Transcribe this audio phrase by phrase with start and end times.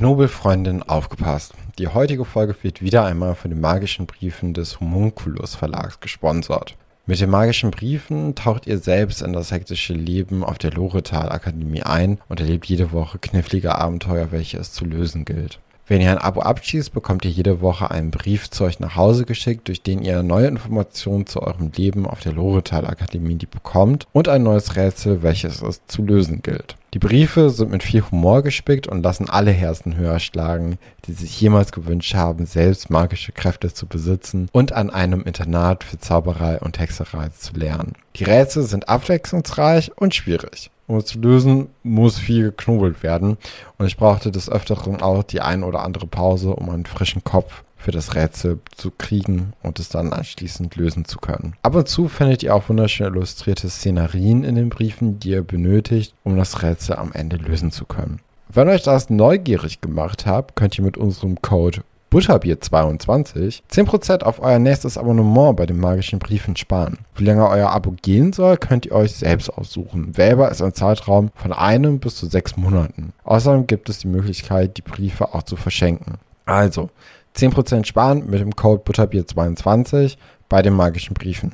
[0.00, 1.52] Knobelfreundin aufgepasst.
[1.78, 6.74] Die heutige Folge wird wieder einmal von den magischen Briefen des Homunculus Verlags gesponsert.
[7.04, 11.82] Mit den magischen Briefen taucht ihr selbst in das hektische Leben auf der Loretal Akademie
[11.82, 15.58] ein und erlebt jede Woche knifflige Abenteuer, welche es zu lösen gilt.
[15.90, 19.24] Wenn ihr ein Abo abschließt, bekommt ihr jede Woche einen Brief zu euch nach Hause
[19.24, 24.28] geschickt, durch den ihr neue Informationen zu eurem Leben auf der Loretal Akademie bekommt und
[24.28, 26.76] ein neues Rätsel, welches es zu lösen gilt.
[26.94, 31.40] Die Briefe sind mit viel Humor gespickt und lassen alle Herzen höher schlagen, die sich
[31.40, 36.78] jemals gewünscht haben, selbst magische Kräfte zu besitzen und an einem Internat für Zauberei und
[36.78, 37.94] Hexerei zu lernen.
[38.14, 40.70] Die Rätsel sind abwechslungsreich und schwierig.
[40.90, 43.38] Um es zu lösen, muss viel geknobelt werden.
[43.78, 47.62] Und ich brauchte des Öfteren auch die ein oder andere Pause, um einen frischen Kopf
[47.76, 51.54] für das Rätsel zu kriegen und es dann anschließend lösen zu können.
[51.62, 56.12] Ab und zu findet ihr auch wunderschön illustrierte Szenarien in den Briefen, die ihr benötigt,
[56.24, 58.18] um das Rätsel am Ende lösen zu können.
[58.48, 64.58] Wenn euch das neugierig gemacht habt, könnt ihr mit unserem Code Butterbier22 10% auf euer
[64.58, 66.98] nächstes Abonnement bei den magischen Briefen sparen.
[67.14, 70.16] Wie lange euer Abo gehen soll, könnt ihr euch selbst aussuchen.
[70.16, 73.12] Wählbar ist ein Zeitraum von einem bis zu sechs Monaten.
[73.22, 76.14] Außerdem gibt es die Möglichkeit, die Briefe auch zu verschenken.
[76.46, 76.90] Also,
[77.36, 80.16] 10% sparen mit dem Code Butterbier22
[80.48, 81.52] bei den magischen Briefen.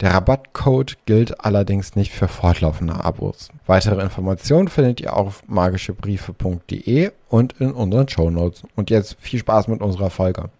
[0.00, 3.48] Der Rabattcode gilt allerdings nicht für fortlaufende Abos.
[3.66, 8.64] Weitere Informationen findet ihr auf magischebriefe.de und in unseren Shownotes.
[8.74, 10.50] Und jetzt viel Spaß mit unserer Folge.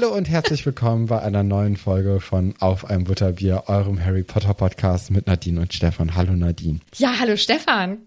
[0.00, 4.54] Hallo und herzlich willkommen bei einer neuen Folge von Auf einem Butterbier, eurem Harry Potter
[4.54, 6.14] Podcast mit Nadine und Stefan.
[6.14, 6.78] Hallo Nadine.
[6.98, 7.98] Ja, hallo Stefan.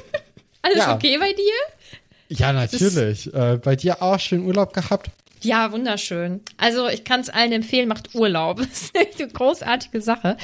[0.62, 0.94] Alles ja.
[0.94, 2.38] okay bei dir?
[2.38, 3.34] Ja, natürlich.
[3.34, 5.10] Äh, bei dir auch schön Urlaub gehabt?
[5.42, 6.40] Ja, wunderschön.
[6.56, 8.56] Also ich kann es allen empfehlen, macht Urlaub.
[8.66, 10.38] Das ist echt eine großartige Sache.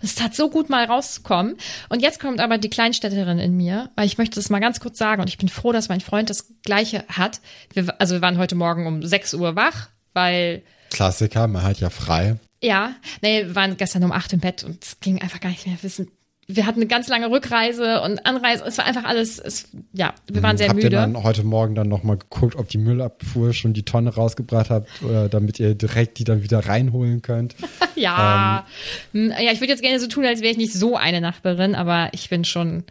[0.00, 1.58] Es tat so gut, mal rauszukommen.
[1.90, 4.96] Und jetzt kommt aber die Kleinstädterin in mir, weil ich möchte das mal ganz kurz
[4.96, 7.42] sagen und ich bin froh, dass mein Freund das Gleiche hat.
[7.74, 10.62] Wir, also wir waren heute Morgen um 6 Uhr wach, weil.
[10.90, 12.36] Klassiker, man hat ja frei.
[12.62, 15.66] Ja, nee, wir waren gestern um acht im Bett und es ging einfach gar nicht
[15.66, 16.10] mehr wissen.
[16.50, 18.64] Wir hatten eine ganz lange Rückreise und Anreise.
[18.64, 20.96] Es war einfach alles, es, ja, wir waren sehr Habt müde.
[20.96, 24.70] Habt ihr dann heute Morgen dann nochmal geguckt, ob die Müllabfuhr schon die Tonne rausgebracht
[24.70, 27.54] hat, oder damit ihr direkt die dann wieder reinholen könnt?
[27.96, 28.66] ja,
[29.12, 29.30] ähm.
[29.38, 32.08] ja, ich würde jetzt gerne so tun, als wäre ich nicht so eine Nachbarin, aber
[32.12, 32.84] ich bin schon,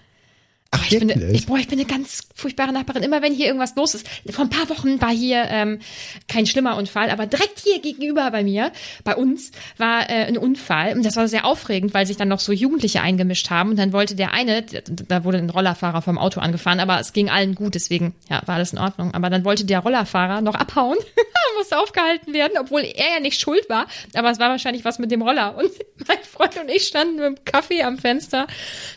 [0.77, 3.03] Ach, ich, bin, ich, boah, ich bin eine ganz furchtbare Nachbarin.
[3.03, 4.07] Immer wenn hier irgendwas los ist.
[4.29, 5.79] Vor ein paar Wochen war hier ähm,
[6.27, 8.71] kein schlimmer Unfall, aber direkt hier gegenüber bei mir,
[9.03, 10.93] bei uns, war äh, ein Unfall.
[10.93, 13.71] Und das war sehr aufregend, weil sich dann noch so Jugendliche eingemischt haben.
[13.71, 17.29] Und dann wollte der eine, da wurde ein Rollerfahrer vom Auto angefahren, aber es ging
[17.29, 19.13] allen gut, deswegen ja, war alles in Ordnung.
[19.13, 20.97] Aber dann wollte der Rollerfahrer noch abhauen,
[21.57, 23.87] musste aufgehalten werden, obwohl er ja nicht schuld war.
[24.13, 25.57] Aber es war wahrscheinlich was mit dem Roller.
[25.57, 25.71] Und
[26.07, 28.47] mein Freund und ich standen mit dem Kaffee am Fenster,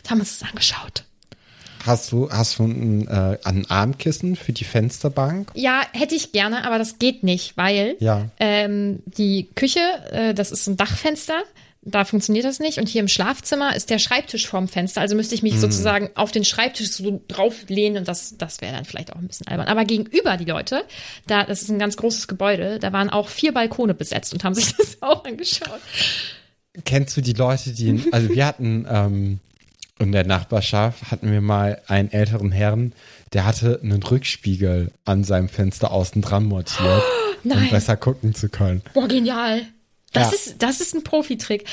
[0.09, 1.03] haben uns das angeschaut.
[1.85, 5.51] Hast du, hast du ein, äh, ein Armkissen für die Fensterbank?
[5.55, 8.29] Ja, hätte ich gerne, aber das geht nicht, weil ja.
[8.39, 9.79] ähm, die Küche,
[10.11, 11.43] äh, das ist ein Dachfenster,
[11.83, 12.77] da funktioniert das nicht.
[12.77, 15.01] Und hier im Schlafzimmer ist der Schreibtisch vorm Fenster.
[15.01, 15.59] Also müsste ich mich mm.
[15.59, 19.47] sozusagen auf den Schreibtisch so drauflehnen und das, das wäre dann vielleicht auch ein bisschen
[19.47, 19.67] albern.
[19.67, 20.83] Aber gegenüber die Leute,
[21.25, 24.53] da, das ist ein ganz großes Gebäude, da waren auch vier Balkone besetzt und haben
[24.53, 25.81] sich das auch angeschaut.
[26.85, 29.39] Kennst du die Leute, die, also wir hatten, ähm,
[30.01, 32.93] in der Nachbarschaft hatten wir mal einen älteren Herrn,
[33.33, 37.03] der hatte einen Rückspiegel an seinem Fenster außen dran montiert,
[37.43, 38.81] oh, um besser gucken zu können.
[38.93, 39.61] Boah, genial.
[40.13, 40.35] Das, ja.
[40.35, 41.65] ist, das ist ein Profitrick.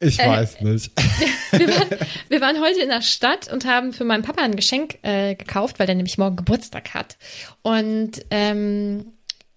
[0.00, 0.90] Ich äh, weiß nicht.
[1.52, 1.88] Wir waren,
[2.28, 5.80] wir waren, heute in der Stadt und haben für meinen Papa ein Geschenk äh, gekauft,
[5.80, 7.18] weil der nämlich morgen Geburtstag hat.
[7.62, 9.06] Und ähm,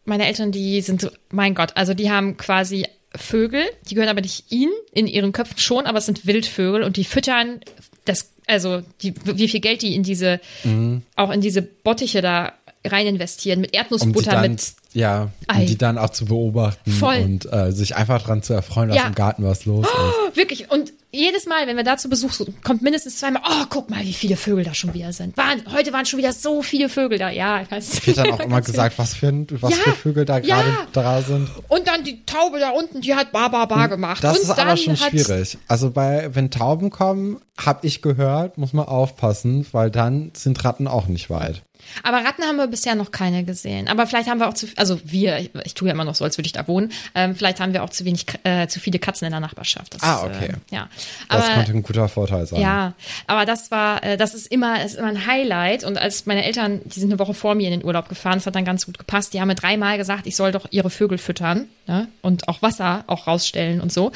[0.05, 4.21] meine Eltern, die sind so, mein Gott, also die haben quasi Vögel, die gehören aber
[4.21, 7.61] nicht ihnen, in ihren Köpfen schon, aber es sind Wildvögel und die füttern
[8.05, 11.03] das, also die, wie viel Geld die in diese, mhm.
[11.15, 12.53] auch in diese Bottiche da
[12.85, 14.73] rein investieren, mit Erdnussbutter, um dann, mit.
[14.93, 15.65] Ja, um Ei.
[15.65, 17.17] die dann auch zu beobachten Voll.
[17.17, 19.07] und äh, sich einfach daran zu erfreuen, dass ja.
[19.07, 20.37] im Garten was los oh, ist.
[20.37, 20.69] Wirklich.
[20.69, 24.01] Und jedes Mal, wenn wir da zu Besuch sind, kommt mindestens zweimal, oh, guck mal,
[24.01, 25.37] wie viele Vögel da schon wieder sind.
[25.37, 27.29] War, heute waren schon wieder so viele Vögel da.
[27.29, 27.93] Ja, ich weiß.
[27.93, 29.31] Es wird dann auch immer gesagt, was für,
[29.61, 30.87] was ja, für Vögel da gerade ja.
[30.91, 31.49] da sind.
[31.69, 34.23] Und dann die Taube da unten, die hat ba, ba, ba gemacht.
[34.23, 35.57] Das und ist aber schon schwierig.
[35.67, 40.87] Also bei, wenn Tauben kommen, habe ich gehört, muss man aufpassen, weil dann sind Ratten
[40.87, 41.61] auch nicht weit.
[42.03, 43.87] Aber Ratten haben wir bisher noch keine gesehen.
[43.87, 46.23] Aber vielleicht haben wir auch zu, also wir, ich, ich tue ja immer noch so,
[46.23, 46.91] als würde ich da wohnen.
[47.15, 49.93] Ähm, vielleicht haben wir auch zu wenig, äh, zu viele Katzen in der Nachbarschaft.
[49.93, 50.49] Das, Ah, okay.
[50.49, 50.89] Äh, ja.
[51.29, 52.61] Das Aber, könnte ein guter Vorteil sein.
[52.61, 52.93] ja,
[53.27, 55.83] aber das war, äh, das ist immer, ist immer ein Highlight.
[55.83, 58.45] Und als meine Eltern, die sind eine Woche vor mir in den Urlaub gefahren, das
[58.45, 59.33] hat dann ganz gut gepasst.
[59.33, 62.07] Die haben mir dreimal gesagt, ich soll doch ihre Vögel füttern ne?
[62.21, 64.11] und auch Wasser auch rausstellen und so.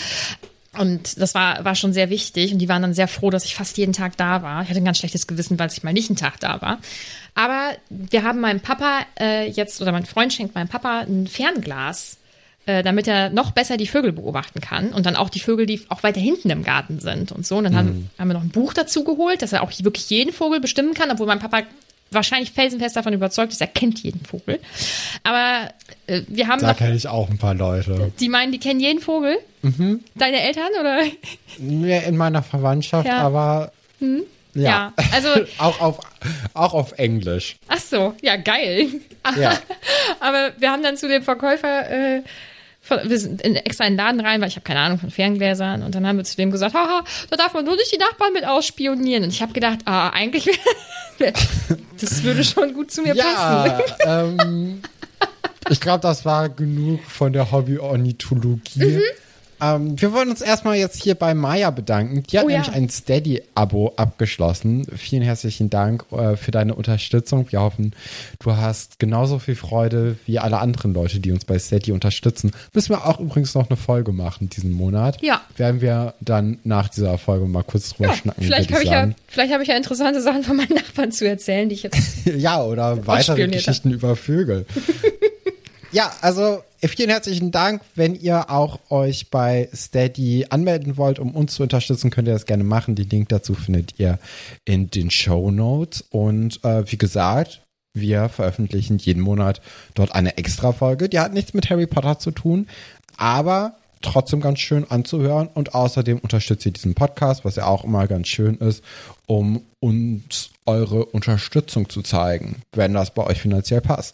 [0.80, 2.54] Und das war, war schon sehr wichtig.
[2.54, 4.62] Und die waren dann sehr froh, dass ich fast jeden Tag da war.
[4.64, 6.80] Ich hatte ein ganz schlechtes Gewissen, weil ich mal nicht einen Tag da war.
[7.36, 12.18] Aber wir haben meinem Papa äh, jetzt, oder mein Freund schenkt meinem Papa ein Fernglas,
[12.66, 14.90] äh, damit er noch besser die Vögel beobachten kann.
[14.90, 17.58] Und dann auch die Vögel, die auch weiter hinten im Garten sind und so.
[17.58, 20.34] Und dann haben, haben wir noch ein Buch dazu geholt, dass er auch wirklich jeden
[20.34, 21.62] Vogel bestimmen kann, obwohl mein Papa
[22.12, 24.60] wahrscheinlich felsenfest davon überzeugt ist, er kennt jeden Vogel.
[25.24, 25.70] Aber
[26.08, 28.12] äh, wir haben Da kenne ich auch ein paar Leute.
[28.20, 29.38] die meinen, die kennen jeden Vogel.
[30.16, 31.00] Deine Eltern oder?
[31.58, 33.20] Mehr in meiner Verwandtschaft, Ja.
[33.20, 34.22] aber ja.
[34.54, 36.00] Ja, also- auch, auf,
[36.54, 37.58] auch auf Englisch.
[37.68, 38.88] Ach so, ja, geil.
[39.40, 39.58] Ja.
[40.20, 42.22] Aber wir haben dann zu dem Verkäufer, äh,
[42.90, 45.84] wir sind in extra in den Laden rein, weil ich habe keine Ahnung von Ferngläsern.
[45.84, 48.34] Und dann haben wir zu dem gesagt, haha, da darf man nur nicht die Nachbarn
[48.34, 49.24] mit ausspionieren.
[49.24, 50.50] Und ich habe gedacht, ah, eigentlich,
[52.00, 53.82] das würde schon gut zu mir passen.
[54.06, 54.82] Ja, ähm,
[55.70, 58.86] ich glaube, das war genug von der Hobby-Ornithologie.
[58.86, 59.02] Mhm.
[59.60, 62.24] Ähm, wir wollen uns erstmal jetzt hier bei Maya bedanken.
[62.24, 62.60] Die hat Oh ja.
[62.60, 64.86] nämlich ein Steady-Abo abgeschlossen.
[64.96, 67.48] Vielen herzlichen Dank äh, für deine Unterstützung.
[67.52, 67.94] Wir hoffen,
[68.40, 72.52] du hast genauso viel Freude wie alle anderen Leute, die uns bei Steady unterstützen.
[72.74, 75.22] Müssen wir auch übrigens noch eine Folge machen diesen Monat.
[75.22, 75.42] Ja.
[75.58, 78.44] Werden wir dann nach dieser Folge mal kurz drüber Ja, schnacken.
[78.44, 81.68] vielleicht habe ich ja, vielleicht hab ich ja interessante Sachen von meinen Nachbarn zu erzählen,
[81.70, 81.98] die ich jetzt.
[82.38, 84.66] Ja, oder weitere Geschichten über Vögel.
[85.98, 87.82] ja, also vielen herzlichen Dank.
[87.96, 92.46] Wenn ihr auch euch bei Steady anmelden wollt, um uns zu unterstützen, könnt ihr das
[92.46, 92.94] gerne machen.
[92.94, 94.20] Den Link dazu findet ihr
[94.64, 96.06] in den Show Notes.
[96.12, 97.64] Und äh, wie gesagt,
[97.96, 99.60] wir veröffentlichen jeden Monat
[99.96, 101.10] dort eine Extra-Folge.
[101.10, 102.68] Die hat nichts mit Harry Potter zu tun,
[103.18, 103.74] aber
[104.04, 105.50] trotzdem ganz schön anzuhören.
[105.52, 108.84] Und außerdem unterstützt ihr diesen Podcast, was ja auch immer ganz schön ist,
[109.26, 114.14] um uns eure Unterstützung zu zeigen, wenn das bei euch finanziell passt.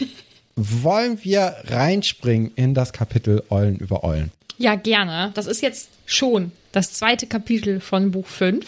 [0.60, 4.32] Wollen wir reinspringen in das Kapitel Eulen über Eulen?
[4.56, 5.30] Ja, gerne.
[5.34, 8.66] Das ist jetzt schon das zweite Kapitel von Buch 5.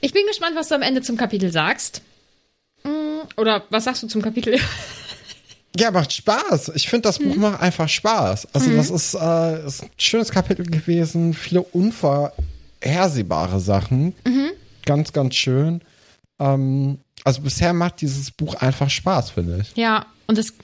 [0.00, 2.02] Ich bin gespannt, was du am Ende zum Kapitel sagst.
[2.84, 4.58] Mm, Oder was sagst du zum Kapitel?
[5.76, 6.70] Ja, macht Spaß.
[6.76, 8.46] Ich finde, das Buch macht einfach Spaß.
[8.52, 11.34] Also, das ist, äh, ist ein schönes Kapitel gewesen.
[11.34, 14.14] Viele unvorhersehbare Sachen.
[14.86, 15.80] Ganz, ganz schön.
[16.38, 19.76] Ähm, also, bisher macht dieses Buch einfach Spaß, finde ich.
[19.76, 20.54] Ja, und es.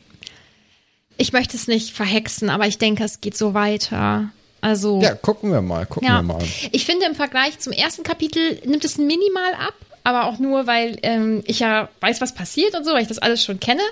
[1.16, 4.30] Ich möchte es nicht verhexen, aber ich denke, es geht so weiter.
[4.62, 5.00] Also.
[5.02, 5.86] Ja, gucken wir mal.
[5.86, 6.42] Gucken wir Ja, mal.
[6.72, 9.74] ich finde im Vergleich zum ersten Kapitel nimmt es minimal ab,
[10.04, 13.18] aber auch nur, weil ähm, ich ja weiß, was passiert und so, weil ich das
[13.18, 13.82] alles schon kenne.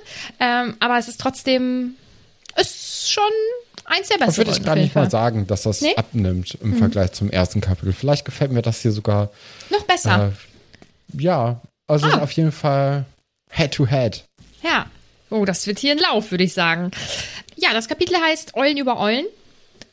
[0.40, 1.94] Ähm, aber es ist trotzdem,
[2.58, 3.22] ist schon
[3.84, 4.36] eins der besseren.
[4.38, 5.90] würde ich gar nicht mal sagen, dass das Nee?
[5.90, 5.98] Mhm.
[5.98, 7.92] abnimmt im Vergleich zum ersten Kapitel.
[7.92, 9.30] Vielleicht gefällt mir das hier sogar.
[9.70, 10.32] Noch besser.
[11.16, 12.18] Äh, ja, also Ah.
[12.22, 13.04] auf jeden Fall
[13.50, 14.24] Head to Head.
[14.62, 14.86] Ja.
[15.30, 16.90] Oh, das wird hier ein Lauf, würde ich sagen.
[17.56, 19.26] Ja, das Kapitel heißt Eulen über Eulen.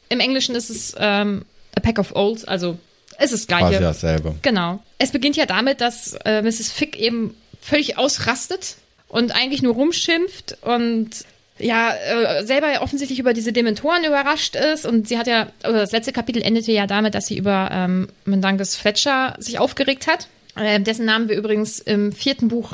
[0.10, 1.46] Im Englischen ist es ähm,
[1.76, 2.78] A Pack of Owls, also
[3.20, 4.36] ist es das Quasi dasselbe.
[4.42, 4.80] Genau.
[4.98, 6.72] Es beginnt ja damit, dass äh, Mrs.
[6.72, 8.76] Fick eben völlig ausrastet
[9.08, 11.10] und eigentlich nur rumschimpft und
[11.58, 14.86] ja, äh, selber ja offensichtlich über diese Dementoren überrascht ist.
[14.86, 18.10] Und sie hat ja, oder das letzte Kapitel endete ja damit, dass sie über ähm,
[18.26, 20.28] Mendanges Fletcher sich aufgeregt hat.
[20.56, 22.74] Äh, dessen Namen wir übrigens im vierten Buch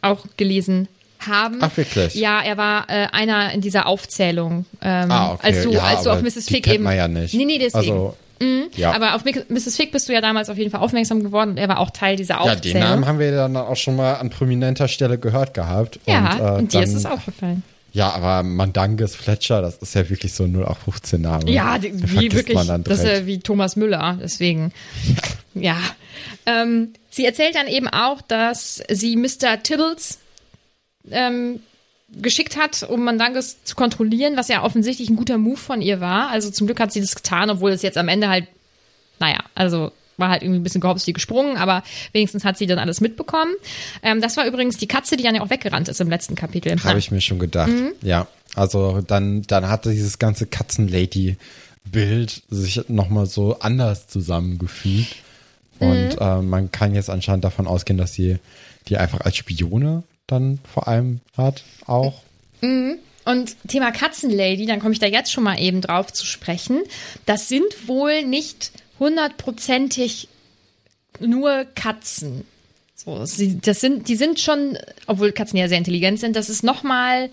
[0.00, 0.88] auch gelesen
[1.20, 1.58] haben.
[1.60, 2.14] Ach, wirklich?
[2.14, 4.66] Ja, er war äh, einer in dieser Aufzählung.
[4.80, 5.46] Ähm, Ah, okay.
[5.46, 6.46] Als du, Ja, als du auf Mrs.
[6.48, 6.84] Fick eben.
[6.84, 7.34] man ja nicht.
[7.34, 7.92] Nee, nee, deswegen.
[7.92, 8.16] Also,
[8.76, 8.92] ja.
[8.92, 9.76] Aber auf Mrs.
[9.76, 12.14] Fick bist du ja damals auf jeden Fall aufmerksam geworden und er war auch Teil
[12.16, 12.62] dieser ja, Aufzählung.
[12.62, 15.98] den Namen haben wir dann auch schon mal an prominenter Stelle gehört gehabt.
[16.06, 17.62] ja, und, äh, und dir ist dann- es aufgefallen.
[17.90, 21.50] Ja, aber Mandanges Fletcher, das ist ja wirklich so ein 0815 Name.
[21.50, 24.72] Ja, die, wie wirklich, das ist ja wie Thomas Müller, deswegen.
[25.54, 25.76] Ja.
[26.46, 29.62] Ähm, sie erzählt dann eben auch, dass sie Mr.
[29.62, 30.18] Tibbles
[31.10, 31.60] ähm,
[32.20, 36.30] geschickt hat, um Mandanges zu kontrollieren, was ja offensichtlich ein guter Move von ihr war.
[36.30, 38.46] Also zum Glück hat sie das getan, obwohl es jetzt am Ende halt,
[39.18, 42.78] naja, also war halt irgendwie ein bisschen gehopst wie gesprungen, aber wenigstens hat sie dann
[42.80, 43.52] alles mitbekommen.
[44.02, 46.74] Ähm, das war übrigens die Katze, die dann ja auch weggerannt ist im letzten Kapitel.
[46.82, 47.68] Habe ich mir schon gedacht.
[47.70, 47.92] Mhm.
[48.02, 48.26] Ja,
[48.56, 55.16] also dann, dann hatte dieses ganze Katzenlady-Bild sich nochmal so anders zusammengefügt.
[55.78, 56.18] Und Mhm.
[56.20, 58.38] äh, man kann jetzt anscheinend davon ausgehen, dass sie
[58.88, 62.22] die einfach als Spione dann vor allem hat, auch.
[63.24, 66.80] Und Thema Katzenlady, dann komme ich da jetzt schon mal eben drauf zu sprechen.
[67.26, 70.28] Das sind wohl nicht hundertprozentig
[71.20, 72.44] nur Katzen.
[72.94, 76.64] So, sie, das sind, die sind schon, obwohl Katzen ja sehr intelligent sind, das ist
[76.64, 77.30] nochmal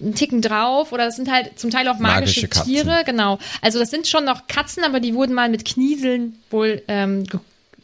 [0.00, 3.38] ein Ticken drauf oder das sind halt zum Teil auch magische, Magische Tiere, genau.
[3.60, 7.24] Also das sind schon noch Katzen, aber die wurden mal mit Knieseln wohl ähm,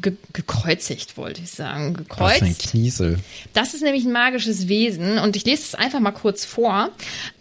[0.00, 1.95] ge ge gekreuzigt, wollte ich sagen.
[2.17, 2.71] Was ist ein Gekreuzt.
[2.71, 3.19] Kniesel?
[3.52, 6.90] Das ist nämlich ein magisches Wesen und ich lese es einfach mal kurz vor.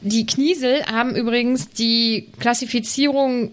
[0.01, 3.51] Die Kniesel haben übrigens die Klassifizierung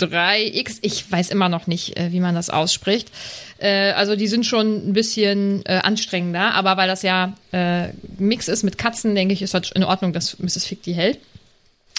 [0.00, 3.10] 3x, ich weiß immer noch nicht, äh, wie man das ausspricht.
[3.58, 7.34] Äh, also die sind schon ein bisschen äh, anstrengender, aber weil das ja
[8.18, 10.66] Mix ist mit Katzen, denke ich, ist das in Ordnung, dass Mrs.
[10.66, 11.18] Fick die hält.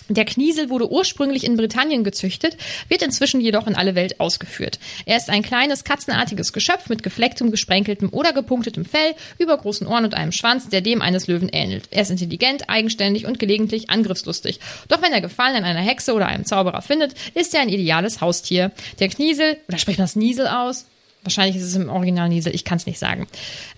[0.09, 2.57] Der Kniesel wurde ursprünglich in Britannien gezüchtet,
[2.89, 4.79] wird inzwischen jedoch in alle Welt ausgeführt.
[5.05, 10.13] Er ist ein kleines katzenartiges Geschöpf mit geflecktem, gesprenkeltem oder gepunktetem Fell, übergroßen Ohren und
[10.13, 11.85] einem Schwanz, der dem eines Löwen ähnelt.
[11.91, 14.59] Er ist intelligent, eigenständig und gelegentlich angriffslustig.
[14.87, 18.21] Doch wenn er Gefallen an einer Hexe oder einem Zauberer findet, ist er ein ideales
[18.21, 18.71] Haustier.
[18.99, 20.85] Der Kniesel, oder spricht man das Niesel aus?
[21.23, 23.27] Wahrscheinlich ist es im Original Niesel, ich kann es nicht sagen.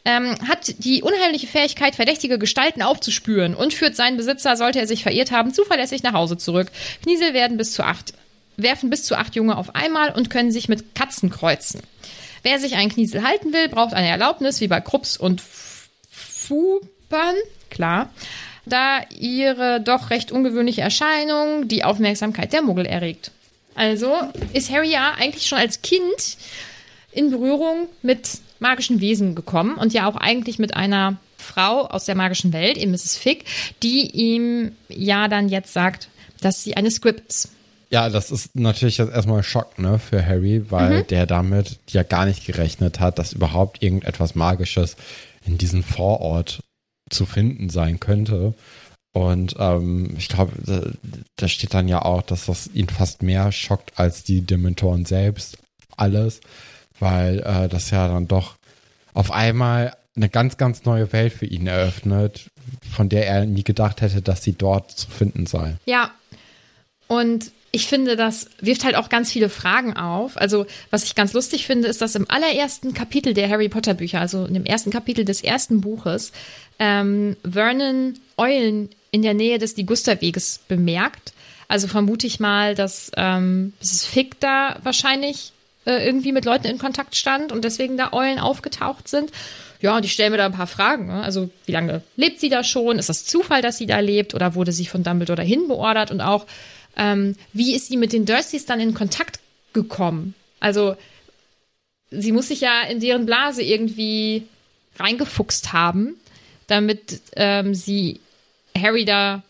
[0.05, 5.03] Ähm, hat die unheimliche Fähigkeit, verdächtige Gestalten aufzuspüren und führt seinen Besitzer, sollte er sich
[5.03, 6.71] verirrt haben, zuverlässig nach Hause zurück.
[7.03, 8.13] Kniesel werden bis zu acht,
[8.55, 11.81] werfen bis zu acht Junge auf einmal und können sich mit Katzen kreuzen.
[12.43, 15.41] Wer sich einen Kniesel halten will, braucht eine Erlaubnis, wie bei Krups und
[16.09, 17.35] Fupern,
[17.69, 18.09] klar,
[18.65, 23.31] da ihre doch recht ungewöhnliche Erscheinung die Aufmerksamkeit der Muggel erregt.
[23.75, 24.13] Also
[24.53, 26.38] ist Harry ja eigentlich schon als Kind
[27.13, 32.15] in Berührung mit magischen Wesen gekommen und ja auch eigentlich mit einer Frau aus der
[32.15, 33.17] magischen Welt, eben Mrs.
[33.17, 33.46] Fick,
[33.84, 36.10] die ihm ja dann jetzt sagt,
[36.41, 37.50] dass sie eine Squib ist.
[37.89, 42.01] Ja, das ist natürlich jetzt erstmal ein Schock, ne, für Harry, weil der damit ja
[42.01, 44.96] gar nicht gerechnet hat, dass überhaupt irgendetwas Magisches
[45.46, 46.62] in diesem Vorort
[47.12, 48.55] zu finden sein könnte.
[49.13, 50.82] Und ähm, ich glaube, da,
[51.36, 55.60] da steht dann ja auch, dass das ihn fast mehr schockt als die Dementoren selbst.
[55.96, 56.41] Alles,
[57.03, 58.55] weil äh, das ja dann doch
[59.13, 62.50] auf einmal eine ganz, ganz neue Welt für ihn eröffnet,
[62.95, 65.75] von der er nie gedacht hätte, dass sie dort zu finden sei.
[65.86, 66.12] Ja.
[67.07, 70.38] Und ich finde, das wirft halt auch ganz viele Fragen auf.
[70.38, 74.22] Also, was ich ganz lustig finde, ist, dass im allerersten Kapitel der Harry Potter Bücher,
[74.22, 76.31] also in dem ersten Kapitel des ersten Buches,
[76.77, 81.33] ähm, Vernon Eulen in der Nähe des Ligusterweges bemerkt.
[81.67, 84.05] Also vermute ich mal, dass ähm, Mrs.
[84.05, 85.53] Fick da wahrscheinlich
[85.86, 89.32] äh, irgendwie mit Leuten in Kontakt stand und deswegen da Eulen aufgetaucht sind.
[89.82, 91.08] Ja, und ich stelle mir da ein paar Fragen.
[91.08, 91.22] Ne?
[91.22, 93.00] Also, wie lange lebt sie da schon?
[93.00, 94.34] Ist das Zufall, dass sie da lebt?
[94.34, 96.10] Oder wurde sie von Dumbledore dahin beordert?
[96.10, 96.46] Und auch,
[96.96, 99.40] ähm, wie ist sie mit den Dursleys dann in Kontakt
[99.74, 100.36] gekommen?
[100.62, 100.96] Also,
[102.12, 104.44] sie muss sich ja in deren Blase irgendwie
[104.98, 106.16] reingefuchst haben,
[106.68, 108.22] damit ähm, sie
[108.78, 109.44] Harry da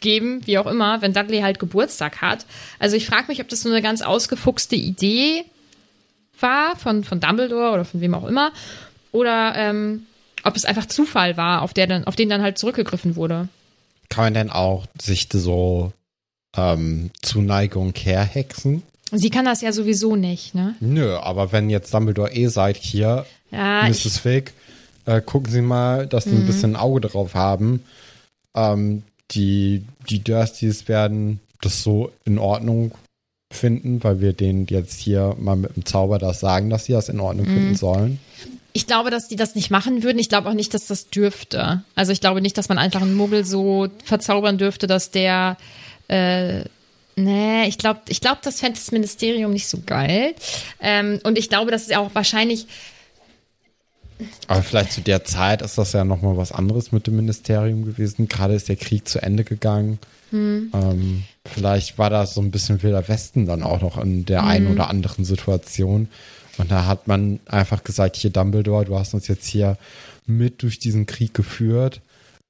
[0.00, 2.46] hingeben, wie auch immer, wenn Dudley halt Geburtstag hat.
[2.78, 5.44] Also ich frage mich, ob das so eine ganz ausgefuchste Idee
[6.38, 8.52] war von, von Dumbledore oder von wem auch immer.
[9.12, 10.06] Oder ähm,
[10.44, 13.48] ob es einfach Zufall war, auf, der dann, auf den dann halt zurückgegriffen wurde.
[14.08, 15.92] Kann man denn auch sich so
[16.56, 18.82] ähm, Zuneigung herhexen?
[19.12, 20.76] Sie kann das ja sowieso nicht, ne?
[20.80, 24.18] Nö, aber wenn jetzt Dumbledore eh seid hier, Ja, Mrs.
[24.18, 24.52] Fig,
[25.04, 27.82] äh, gucken Sie mal, dass Sie ein bisschen ein Auge drauf haben.
[28.54, 29.02] Ähm,
[29.32, 32.92] die, die Dursleys werden das so in Ordnung
[33.52, 37.08] finden, weil wir denen jetzt hier mal mit dem Zauber das sagen, dass sie das
[37.08, 38.18] in Ordnung finden sollen.
[38.72, 40.18] ich glaube, dass die das nicht machen würden.
[40.18, 41.82] Ich glaube auch nicht, dass das dürfte.
[41.96, 45.56] Also ich glaube nicht, dass man einfach einen Muggel so verzaubern dürfte, dass der
[46.08, 46.64] äh,
[47.16, 50.34] Nee, ich glaube, ich glaub, das fände das Ministerium nicht so geil.
[50.80, 52.66] Ähm, und ich glaube, das ist ja auch wahrscheinlich,
[54.46, 58.28] Aber vielleicht zu der Zeit ist das ja nochmal was anderes mit dem Ministerium gewesen.
[58.28, 59.98] Gerade ist der Krieg zu Ende gegangen.
[60.32, 64.68] Ähm, vielleicht war das so ein bisschen Wilder Westen dann auch noch in der einen
[64.68, 66.08] oder anderen Situation.
[66.58, 69.76] Und da hat man einfach gesagt, hier Dumbledore, du hast uns jetzt hier
[70.26, 72.00] mit durch diesen Krieg geführt.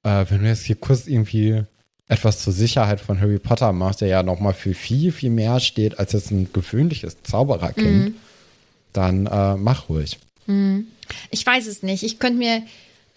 [0.03, 1.63] Äh, wenn du jetzt hier kurz irgendwie
[2.07, 5.97] etwas zur Sicherheit von Harry Potter machst, der ja nochmal für viel, viel mehr steht
[5.97, 8.15] als jetzt ein gewöhnliches Zaubererkind,
[8.91, 10.19] dann äh, mach ruhig.
[11.29, 12.03] Ich weiß es nicht.
[12.03, 12.63] Ich könnte mir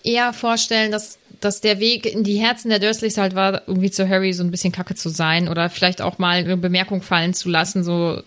[0.02, 4.08] eher vorstellen, dass, dass der Weg in die Herzen der Dursleys halt war, irgendwie zu
[4.08, 7.48] Harry so ein bisschen kacke zu sein oder vielleicht auch mal eine Bemerkung fallen zu
[7.48, 8.22] lassen, so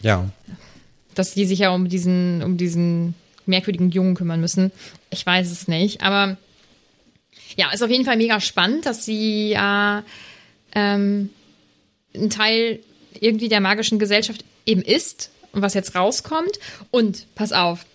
[0.00, 0.30] Ja,
[1.14, 3.14] dass die sich ja um diesen, um diesen
[3.46, 4.70] merkwürdigen Jungen kümmern müssen.
[5.10, 6.36] Ich weiß es nicht, aber
[7.56, 10.04] ja, ist auf jeden Fall mega spannend, dass sie ja
[10.72, 11.30] ähm,
[12.14, 12.80] ein Teil
[13.18, 16.58] irgendwie der magischen Gesellschaft eben ist und was jetzt rauskommt.
[16.90, 17.86] Und pass auf,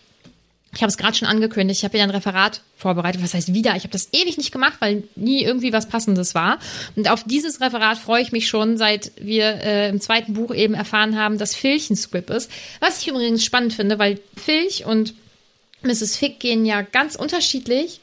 [0.73, 3.21] ich habe es gerade schon angekündigt, ich habe wieder ein Referat vorbereitet.
[3.21, 3.75] Was heißt wieder?
[3.75, 6.59] Ich habe das ewig nicht gemacht, weil nie irgendwie was Passendes war.
[6.95, 10.73] Und auf dieses Referat freue ich mich schon, seit wir äh, im zweiten Buch eben
[10.73, 12.49] erfahren haben, dass Filch ein Squib ist.
[12.79, 15.13] Was ich übrigens spannend finde, weil Filch und
[15.83, 16.15] Mrs.
[16.15, 17.99] Fick gehen ja ganz unterschiedlich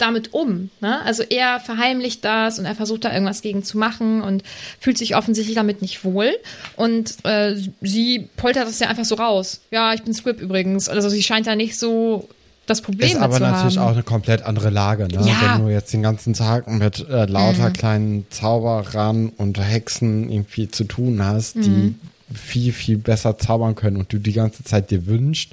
[0.00, 0.70] damit um.
[0.80, 1.00] Ne?
[1.04, 4.42] Also er verheimlicht das und er versucht da irgendwas gegen zu machen und
[4.80, 6.30] fühlt sich offensichtlich damit nicht wohl.
[6.76, 9.60] Und äh, sie poltert das ja einfach so raus.
[9.70, 10.88] Ja, ich bin Squib übrigens.
[10.88, 12.28] Also sie scheint da nicht so
[12.66, 13.88] das Problem ist aber natürlich haben.
[13.88, 15.26] auch eine komplett andere Lage, ne?
[15.26, 15.54] Ja.
[15.56, 17.72] Wenn du jetzt den ganzen Tag mit äh, lauter Mhm.
[17.72, 21.62] kleinen Zauberern und Hexen irgendwie zu tun hast, Mhm.
[21.62, 21.94] die
[22.36, 25.50] viel, viel besser zaubern können und du die ganze Zeit dir wünschst,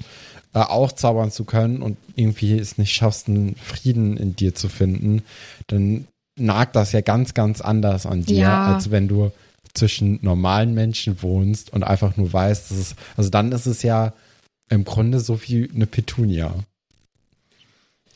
[0.54, 4.68] äh, auch zaubern zu können und irgendwie es nicht schaffst, einen Frieden in dir zu
[4.68, 5.22] finden,
[5.66, 8.74] dann nagt das ja ganz, ganz anders an dir, Ja.
[8.74, 9.32] als wenn du
[9.74, 14.12] zwischen normalen Menschen wohnst und einfach nur weißt, dass es, also dann ist es ja
[14.70, 16.54] im Grunde so wie eine Petunia.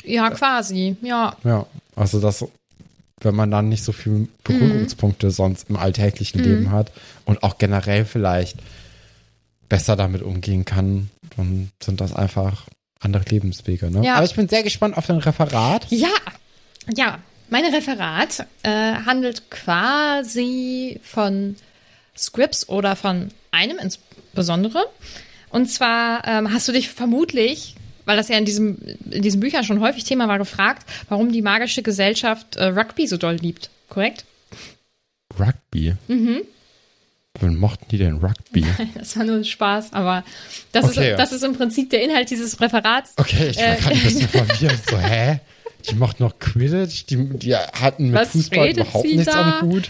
[0.05, 0.97] Ja, quasi.
[1.03, 1.37] Ja.
[1.45, 2.45] Ja, also das,
[3.21, 6.91] wenn man dann nicht so viele Berührungspunkte sonst im alltäglichen Leben hat
[7.25, 8.57] und auch generell vielleicht
[9.73, 12.67] besser damit umgehen kann, dann sind das einfach
[13.01, 13.91] andere Lebenswege.
[13.91, 14.05] Ne?
[14.05, 14.17] Ja.
[14.17, 15.87] Aber ich bin sehr gespannt auf dein Referat.
[15.89, 16.11] Ja,
[16.95, 17.21] ja.
[17.49, 21.57] Mein Referat äh, handelt quasi von
[22.15, 24.85] Scripts oder von einem insbesondere.
[25.49, 27.75] Und zwar ähm, hast du dich vermutlich,
[28.05, 28.77] weil das ja in, diesem,
[29.11, 33.17] in diesen Büchern schon häufig Thema war, gefragt, warum die magische Gesellschaft äh, Rugby so
[33.17, 33.71] doll liebt.
[33.89, 34.27] Korrekt?
[35.39, 35.95] Rugby.
[36.09, 36.43] Mhm.
[37.41, 38.65] Wann mochten die denn Rugby?
[38.95, 40.23] Das war nur ein Spaß, aber
[40.73, 41.13] das, Okay.
[41.13, 43.15] ist, das ist im Prinzip der Inhalt dieses Referats.
[43.17, 43.77] Okay, ich war Äh.
[43.81, 44.79] gerade ein bisschen verwirrt.
[44.91, 45.41] So, hä?
[45.91, 49.59] Die mochten noch Quidditch, die, die hatten mit Was Fußball überhaupt nichts da?
[49.61, 49.89] am Hut.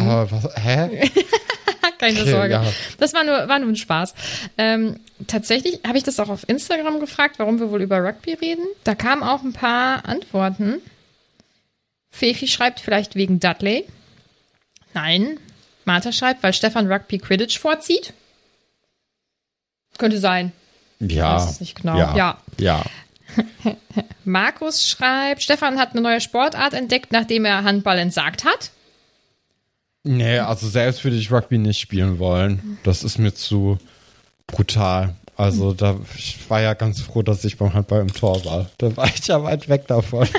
[0.00, 1.10] Aber was, hä?
[1.98, 2.52] Keine Okay, Sorge.
[2.52, 2.64] ja.
[2.98, 4.14] Das war nur, war nur ein Spaß.
[4.58, 8.64] Ähm, tatsächlich habe ich das auch auf Instagram gefragt, warum wir wohl über Rugby reden.
[8.84, 10.76] Da kamen auch ein paar Antworten.
[12.10, 13.84] Fefi schreibt vielleicht wegen Dudley.
[14.94, 15.38] Nein.
[15.86, 18.12] Martha schreibt, weil Stefan Rugby Quidditch vorzieht.
[19.98, 20.52] Könnte sein.
[21.00, 21.36] Ja.
[21.36, 21.98] weiß es nicht genau.
[21.98, 22.16] Ja.
[22.16, 22.38] Ja.
[22.58, 22.84] ja.
[24.24, 28.70] Markus schreibt, Stefan hat eine neue Sportart entdeckt, nachdem er Handball entsagt hat.
[30.04, 32.78] Nee, also selbst würde ich Rugby nicht spielen wollen.
[32.84, 33.78] Das ist mir zu
[34.46, 35.14] brutal.
[35.36, 38.70] Also da, ich war ja ganz froh, dass ich beim Handball im Tor war.
[38.78, 40.28] Da war ich ja weit weg davon.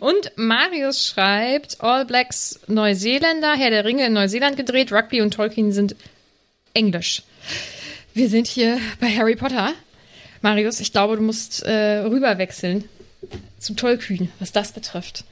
[0.00, 5.72] Und Marius schreibt, All Blacks Neuseeländer, Herr der Ringe in Neuseeland gedreht, Rugby und Tolkien
[5.72, 5.94] sind
[6.74, 7.22] Englisch.
[8.14, 9.72] Wir sind hier bei Harry Potter.
[10.42, 12.84] Marius, ich glaube, du musst äh, rüberwechseln
[13.58, 15.24] zu Tolkien, was das betrifft.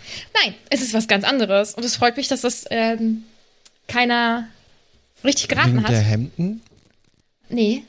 [0.42, 1.74] Nein, es ist was ganz anderes.
[1.74, 3.24] Und es freut mich, dass das ähm,
[3.88, 4.48] keiner
[5.24, 5.90] richtig geraten Wegen hat.
[5.90, 6.62] der Hemden?
[7.48, 7.84] Nee.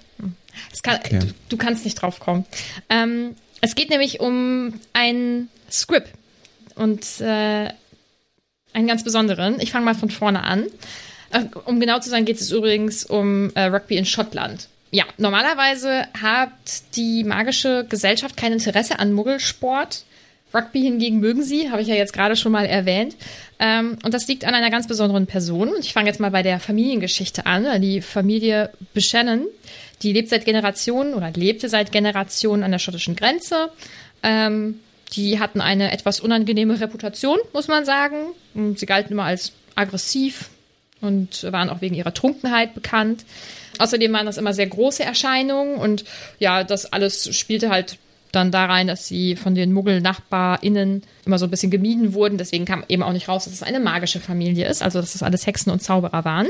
[0.83, 1.19] Kann, Okay.
[1.19, 2.45] du, du kannst nicht drauf kommen.
[2.89, 6.11] Ähm, es geht nämlich um einen Script
[6.75, 7.69] und äh,
[8.73, 9.59] einen ganz besonderen.
[9.59, 10.65] Ich fange mal von vorne an.
[11.31, 14.67] Äh, um genau zu sein, geht es übrigens um äh, Rugby in Schottland.
[14.91, 16.51] Ja, normalerweise hat
[16.95, 20.03] die magische Gesellschaft kein Interesse an Muggelsport.
[20.53, 23.15] Rugby hingegen mögen sie, habe ich ja jetzt gerade schon mal erwähnt.
[23.57, 25.69] Ähm, und das liegt an einer ganz besonderen Person.
[25.69, 27.81] Und ich fange jetzt mal bei der Familiengeschichte an.
[27.81, 29.45] Die Familie Buchanan,
[30.03, 33.69] die lebt seit Generationen oder lebte seit Generationen an der schottischen Grenze.
[34.21, 34.79] Ähm,
[35.15, 38.17] die hatten eine etwas unangenehme Reputation, muss man sagen.
[38.53, 40.49] Und sie galten immer als aggressiv
[41.01, 43.25] und waren auch wegen ihrer Trunkenheit bekannt.
[43.79, 46.05] Außerdem waren das immer sehr große Erscheinungen und
[46.39, 47.97] ja, das alles spielte halt
[48.31, 52.37] dann da rein, dass sie von den Muggel-NachbarInnen immer so ein bisschen gemieden wurden.
[52.37, 55.23] Deswegen kam eben auch nicht raus, dass es eine magische Familie ist, also dass das
[55.23, 56.47] alles Hexen und Zauberer waren.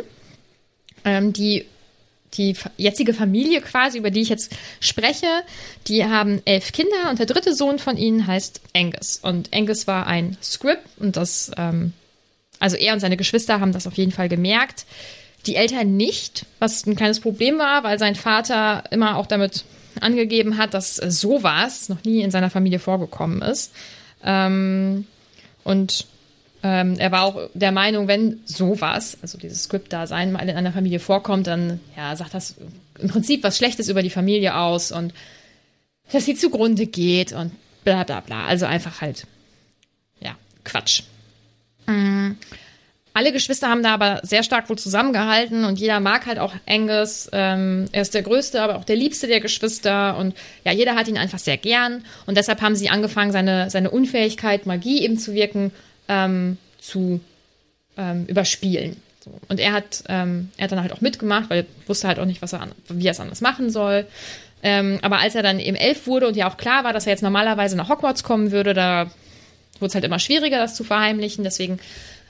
[1.03, 1.65] Ähm, die
[2.33, 5.27] die jetzige Familie quasi, über die ich jetzt spreche,
[5.87, 9.19] die haben elf Kinder und der dritte Sohn von ihnen heißt Angus.
[9.21, 11.93] Und Angus war ein Scrib und das, ähm,
[12.59, 14.85] also er und seine Geschwister haben das auf jeden Fall gemerkt.
[15.45, 19.65] Die Eltern nicht, was ein kleines Problem war, weil sein Vater immer auch damit
[19.99, 23.73] angegeben hat, dass äh, sowas noch nie in seiner Familie vorgekommen ist.
[24.23, 25.05] Ähm,
[25.63, 26.07] und
[26.63, 30.99] ähm, er war auch der Meinung, wenn sowas, also dieses Script-Dasein, mal in einer Familie
[30.99, 32.55] vorkommt, dann ja, sagt das
[32.99, 35.13] im Prinzip was Schlechtes über die Familie aus und
[36.13, 37.51] dass sie zugrunde geht und
[37.83, 38.45] bla bla bla.
[38.45, 39.27] Also einfach halt,
[40.21, 41.03] ja, Quatsch.
[41.85, 42.31] Mm.
[43.15, 47.29] Alle Geschwister haben da aber sehr stark wohl zusammengehalten und jeder mag halt auch Angus.
[47.31, 51.07] Ähm, er ist der größte, aber auch der liebste der Geschwister und ja, jeder hat
[51.07, 55.35] ihn einfach sehr gern und deshalb haben sie angefangen, seine, seine Unfähigkeit, Magie eben zu
[55.35, 55.71] wirken,
[56.07, 57.21] ähm, zu
[57.97, 58.97] ähm, überspielen.
[59.23, 59.31] So.
[59.47, 62.25] Und er hat, ähm, er hat dann halt auch mitgemacht, weil er wusste halt auch
[62.25, 64.05] nicht, was er an, wie er es anders machen soll.
[64.61, 67.11] Ähm, aber als er dann eben elf wurde und ja auch klar war, dass er
[67.11, 69.11] jetzt normalerweise nach Hogwarts kommen würde, da
[69.79, 71.43] wurde es halt immer schwieriger, das zu verheimlichen.
[71.43, 71.79] Deswegen,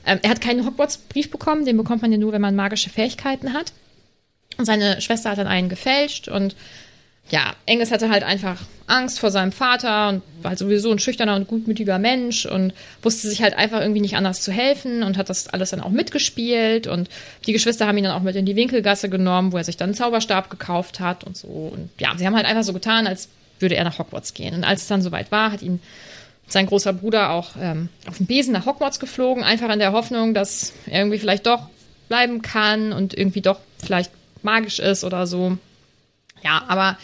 [0.06, 3.54] ähm, er hat keinen Hogwarts-Brief bekommen, den bekommt man ja nur, wenn man magische Fähigkeiten
[3.54, 3.72] hat.
[4.58, 6.56] Und seine Schwester hat dann einen gefälscht und
[7.30, 11.36] ja, Angus hatte halt einfach Angst vor seinem Vater und war halt sowieso ein schüchterner
[11.36, 15.30] und gutmütiger Mensch und wusste sich halt einfach irgendwie nicht anders zu helfen und hat
[15.30, 17.10] das alles dann auch mitgespielt und
[17.48, 19.90] die Geschwister haben ihn dann auch mit in die Winkelgasse genommen, wo er sich dann
[19.90, 21.48] einen Zauberstab gekauft hat und so.
[21.48, 24.54] Und ja, sie haben halt einfach so getan, als würde er nach Hogwarts gehen.
[24.54, 25.80] Und als es dann soweit war, hat ihn
[26.48, 30.34] sein großer Bruder auch ähm, auf dem Besen nach Hogwarts geflogen, einfach in der Hoffnung,
[30.34, 31.68] dass er irgendwie vielleicht doch
[32.10, 34.12] bleiben kann und irgendwie doch vielleicht
[34.44, 35.58] magisch ist oder so.
[36.44, 36.98] Ja, aber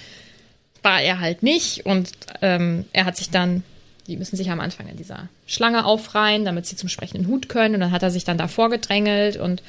[0.82, 3.63] war er halt nicht und ähm, er hat sich dann,
[4.08, 7.75] die müssen sich am Anfang in dieser Schlange aufreihen, damit sie zum sprechenden Hut können
[7.75, 9.62] und dann hat er sich dann davor gedrängelt und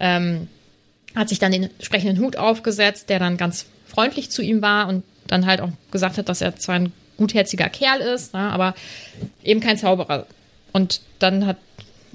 [0.00, 0.48] ähm,
[1.14, 5.04] hat sich dann den sprechenden Hut aufgesetzt, der dann ganz freundlich zu ihm war und
[5.26, 8.74] dann halt auch gesagt hat, dass er zwar ein gutherziger Kerl ist, ne, aber
[9.42, 10.26] eben kein Zauberer.
[10.72, 11.56] Und dann hat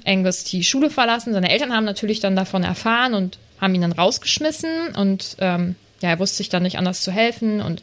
[0.06, 1.34] Angus die Schule verlassen.
[1.34, 6.10] Seine Eltern haben natürlich dann davon erfahren und haben ihn dann rausgeschmissen und ähm, ja,
[6.10, 7.82] er wusste sich dann nicht anders zu helfen und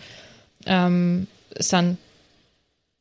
[0.67, 1.97] ähm, ist dann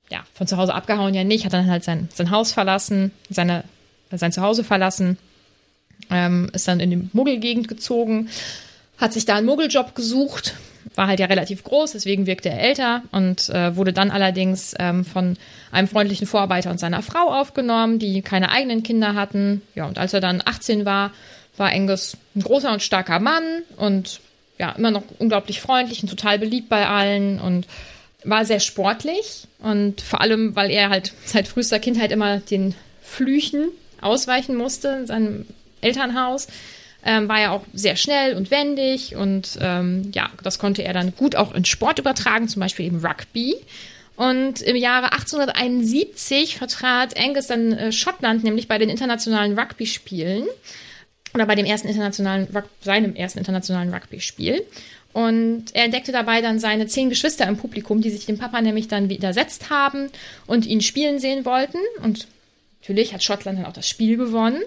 [0.10, 3.63] ja von zu Hause abgehauen, ja nicht, hat dann halt sein, sein Haus verlassen, seine,
[4.12, 5.17] sein Zuhause verlassen,
[6.10, 8.29] ähm, ist dann in die Muggelgegend gezogen,
[8.97, 10.55] hat sich da einen Muggeljob gesucht,
[10.95, 15.03] war halt ja relativ groß, deswegen wirkte er älter und äh, wurde dann allerdings ähm,
[15.03, 15.38] von
[15.71, 19.62] einem freundlichen Vorarbeiter und seiner Frau aufgenommen, die keine eigenen Kinder hatten.
[19.75, 21.12] Ja, und als er dann 18 war,
[21.58, 23.43] war Angus ein großer und starker Mann
[23.75, 24.21] und
[24.60, 27.65] ja, immer noch unglaublich freundlich und total beliebt bei allen und
[28.24, 33.69] war sehr sportlich und vor allem, weil er halt seit frühester Kindheit immer den Flüchen
[34.02, 35.45] ausweichen musste in seinem
[35.82, 36.48] Elternhaus,
[37.06, 41.15] ähm, war er auch sehr schnell und wendig und ähm, ja, das konnte er dann
[41.15, 43.56] gut auch in Sport übertragen, zum Beispiel eben Rugby.
[44.17, 50.45] Und im Jahre 1871 vertrat Angus dann äh, Schottland, nämlich bei den internationalen Rugby-Spielen
[51.33, 52.47] oder bei dem ersten internationalen,
[52.81, 54.65] seinem ersten internationalen Rugby-Spiel.
[55.11, 58.87] Und er entdeckte dabei dann seine zehn Geschwister im Publikum, die sich dem Papa nämlich
[58.87, 60.09] dann widersetzt haben
[60.45, 61.79] und ihn spielen sehen wollten.
[62.03, 62.27] Und
[62.81, 64.61] natürlich hat Schottland dann auch das Spiel gewonnen.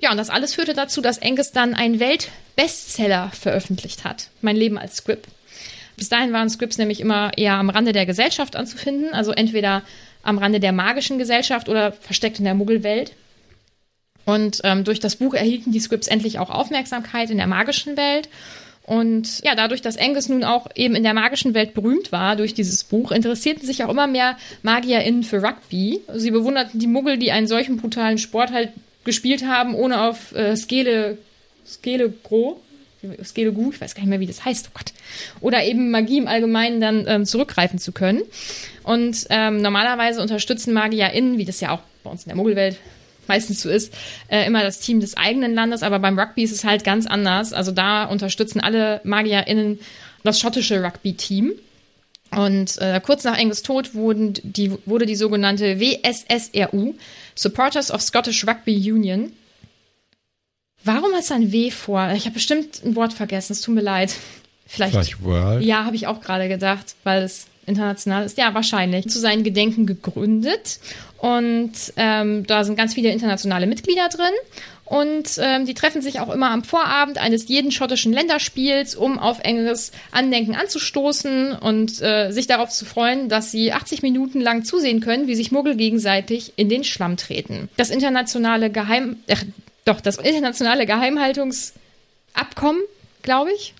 [0.00, 4.28] Ja, und das alles führte dazu, dass Angus dann einen Weltbestseller veröffentlicht hat.
[4.42, 5.28] Mein Leben als Script.
[5.96, 9.82] Bis dahin waren Scripts nämlich immer eher am Rande der Gesellschaft anzufinden, also entweder
[10.22, 13.12] am Rande der magischen Gesellschaft oder versteckt in der Muggelwelt.
[14.28, 18.28] Und ähm, durch das Buch erhielten die Scripts endlich auch Aufmerksamkeit in der magischen Welt.
[18.82, 22.52] Und ja, dadurch, dass Angus nun auch eben in der magischen Welt berühmt war durch
[22.52, 26.02] dieses Buch, interessierten sich auch immer mehr MagierInnen für Rugby.
[26.14, 28.68] Sie bewunderten die Muggel, die einen solchen brutalen Sport halt
[29.04, 31.16] gespielt haben, ohne auf äh, Skele,
[31.66, 32.60] Skele Gro,
[33.24, 34.92] Skele Gu, ich weiß gar nicht mehr, wie das heißt, oh Gott.
[35.40, 38.20] Oder eben Magie im Allgemeinen dann ähm, zurückgreifen zu können.
[38.82, 42.76] Und ähm, normalerweise unterstützen MagierInnen, wie das ja auch bei uns in der Muggelwelt
[43.28, 43.94] meistens so ist,
[44.28, 45.82] äh, immer das Team des eigenen Landes.
[45.82, 47.52] Aber beim Rugby ist es halt ganz anders.
[47.52, 49.78] Also da unterstützen alle MagierInnen
[50.24, 51.52] das schottische Rugby-Team.
[52.30, 56.94] Und äh, kurz nach Angus Tod wurden die, wurde die sogenannte WSSRU,
[57.34, 59.32] Supporters of Scottish Rugby Union.
[60.84, 62.12] Warum ist ein W vor?
[62.14, 64.14] Ich habe bestimmt ein Wort vergessen, es tut mir leid.
[64.68, 64.92] Vielleicht.
[64.92, 65.64] Vielleicht World.
[65.64, 68.38] Ja, habe ich auch gerade gedacht, weil es international ist.
[68.38, 69.08] Ja, wahrscheinlich.
[69.08, 70.78] Zu seinen Gedenken gegründet.
[71.16, 74.32] Und ähm, da sind ganz viele internationale Mitglieder drin.
[74.84, 79.40] Und ähm, die treffen sich auch immer am Vorabend eines jeden schottischen Länderspiels, um auf
[79.40, 85.00] enges Andenken anzustoßen und äh, sich darauf zu freuen, dass sie 80 Minuten lang zusehen
[85.00, 87.68] können, wie sich Muggel gegenseitig in den Schlamm treten.
[87.76, 89.36] Das internationale Geheim, äh,
[89.84, 92.80] doch das internationale Geheimhaltungsabkommen,
[93.20, 93.74] glaube ich.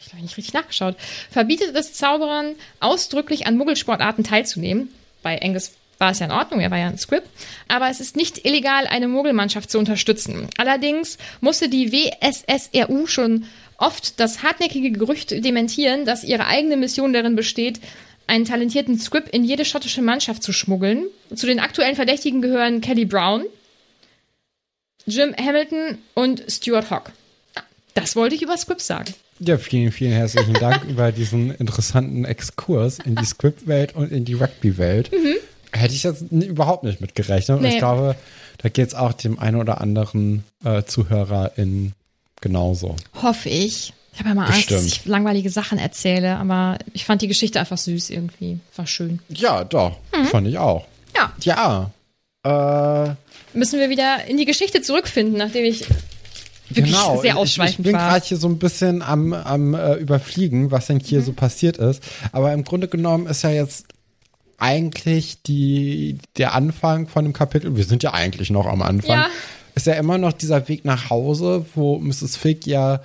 [0.00, 0.96] Ich habe nicht richtig nachgeschaut,
[1.30, 4.88] verbietet es Zauberern ausdrücklich an Muggelsportarten teilzunehmen.
[5.22, 7.28] Bei Angus war es ja in Ordnung, er war ja ein Script.
[7.66, 10.48] Aber es ist nicht illegal, eine Mogelmannschaft zu unterstützen.
[10.56, 17.36] Allerdings musste die WSSRU schon oft das hartnäckige Gerücht dementieren, dass ihre eigene Mission darin
[17.36, 17.80] besteht,
[18.26, 21.06] einen talentierten Script in jede schottische Mannschaft zu schmuggeln.
[21.34, 23.44] Zu den aktuellen Verdächtigen gehören Kelly Brown,
[25.06, 27.12] Jim Hamilton und Stuart Hawk.
[27.94, 29.14] Das wollte ich über Scripts sagen.
[29.40, 34.34] Ja, vielen, vielen herzlichen Dank über diesen interessanten Exkurs in die Script-Welt und in die
[34.34, 35.12] Rugby-Welt.
[35.12, 35.34] Mhm.
[35.72, 37.60] Hätte ich jetzt überhaupt nicht mitgerechnet.
[37.60, 37.68] Nee.
[37.68, 38.16] Ich glaube,
[38.58, 41.92] da geht es auch dem einen oder anderen äh, Zuhörer in
[42.40, 42.96] genauso.
[43.22, 43.92] Hoffe ich.
[44.12, 47.60] Ich habe ja mal Angst, dass ich langweilige Sachen erzähle, aber ich fand die Geschichte
[47.60, 48.58] einfach süß irgendwie.
[48.74, 49.20] War schön.
[49.28, 49.96] Ja, doch.
[50.16, 50.24] Mhm.
[50.24, 50.86] Fand ich auch.
[51.14, 51.32] Ja.
[51.40, 51.90] Ja.
[52.44, 53.14] Äh,
[53.56, 55.86] Müssen wir wieder in die Geschichte zurückfinden, nachdem ich
[56.70, 57.20] wirklich genau.
[57.20, 60.86] sehr ausschweifend ich, ich bin gerade hier so ein bisschen am, am äh, überfliegen, was
[60.86, 61.24] denn hier mhm.
[61.24, 62.02] so passiert ist.
[62.32, 63.86] Aber im Grunde genommen ist ja jetzt
[64.58, 69.28] eigentlich die, der Anfang von dem Kapitel, wir sind ja eigentlich noch am Anfang, ja.
[69.74, 72.36] ist ja immer noch dieser Weg nach Hause, wo Mrs.
[72.36, 73.00] Fig ja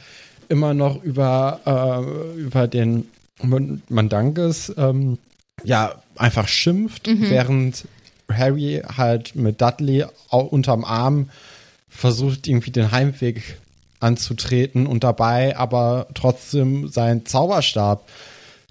[0.50, 3.08] immer noch über, äh, über den
[3.42, 5.18] man, man Dankes ähm,
[5.64, 7.30] ja einfach schimpft, Mhm.
[7.30, 7.86] während
[8.32, 11.30] Harry halt mit Dudley unterm Arm
[11.96, 13.58] versucht irgendwie den Heimweg
[14.00, 18.08] anzutreten und dabei aber trotzdem seinen Zauberstab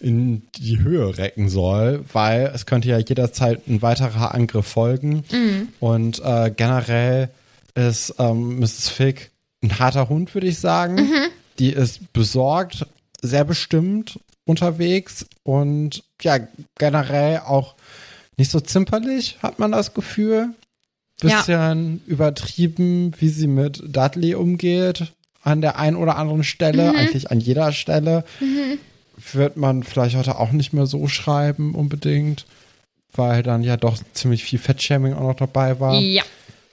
[0.01, 5.25] in die Höhe recken soll, weil es könnte ja jederzeit ein weiterer Angriff folgen.
[5.81, 7.31] Und äh, generell
[7.75, 8.89] ist ähm, Mrs.
[8.89, 9.31] Fick
[9.63, 11.09] ein harter Hund, würde ich sagen.
[11.59, 12.87] Die ist besorgt,
[13.23, 16.39] sehr bestimmt unterwegs und ja,
[16.79, 17.75] generell auch
[18.37, 20.55] nicht so zimperlich, hat man das Gefühl.
[21.23, 21.39] Ja.
[21.39, 25.13] Bisschen übertrieben, wie sie mit Dudley umgeht.
[25.45, 28.25] An der einen oder anderen Stelle, eigentlich an jeder Stelle.
[29.33, 32.47] Wird man vielleicht heute auch nicht mehr so schreiben unbedingt,
[33.15, 36.23] weil dann ja doch ziemlich viel Fettshaming auch noch dabei war Ja.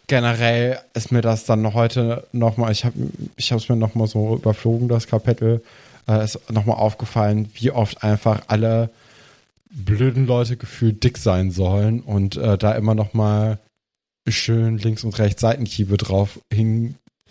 [0.07, 2.95] generell ist mir das dann heute nochmal, ich habe
[3.35, 5.61] ich es mir nochmal so überflogen, das Kapitel,
[6.07, 8.89] äh, ist nochmal aufgefallen, wie oft einfach alle
[9.71, 13.59] blöden Leute gefühlt dick sein sollen und äh, da immer nochmal
[14.31, 16.39] schön links und rechts Seitenhiebe drauf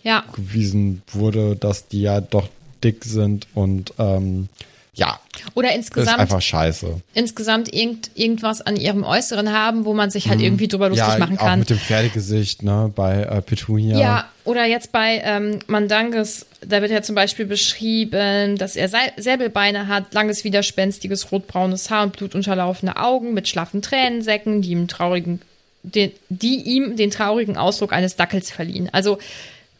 [0.03, 0.23] Ja.
[0.35, 2.47] hingewiesen wurde, dass die ja doch
[2.83, 4.47] dick sind und ähm,
[4.93, 5.17] ja,
[5.53, 6.99] Oder ist insgesamt, einfach scheiße.
[7.13, 11.13] insgesamt irgend, irgendwas an ihrem Äußeren haben, wo man sich halt irgendwie drüber lustig Mhm.
[11.13, 11.59] ja, machen auch kann.
[11.59, 13.97] mit dem Pferdegesicht, ne, bei äh, Petunia.
[13.97, 19.13] Ja, oder jetzt bei ähm, Mandanges, da wird ja zum Beispiel beschrieben, dass er Sei-
[19.15, 25.39] Säbelbeine hat, langes, widerspenstiges, rotbraunes Haar und blutunterlaufene Augen mit schlaffen Tränensäcken, die ihm traurigen,
[25.83, 28.89] den, die ihm den traurigen Ausdruck eines Dackels verliehen.
[28.91, 29.19] Also,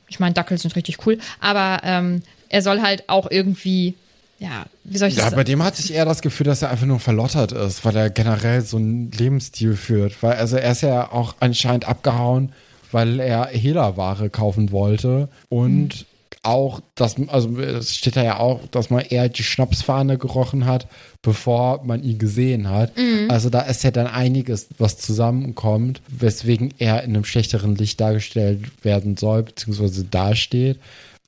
[0.08, 3.96] ich meine, Dackel sind richtig cool, aber ähm, er soll halt auch irgendwie,
[4.40, 6.72] ja, wie soll ich Ja, das bei dem hatte ich eher das Gefühl, dass er
[6.72, 10.22] einfach nur verlottert ist, weil er generell so einen Lebensstil führt.
[10.24, 12.54] Weil, also er ist ja auch anscheinend abgehauen,
[12.92, 16.06] weil er Hehlerware kaufen wollte und
[16.42, 20.88] auch, dass, also es steht da ja auch, dass man eher die Schnapsfahne gerochen hat,
[21.22, 22.94] bevor man ihn gesehen hat.
[23.30, 28.62] Also da ist ja dann einiges, was zusammenkommt, weswegen er in einem schlechteren Licht dargestellt
[28.84, 30.80] werden soll, beziehungsweise dasteht.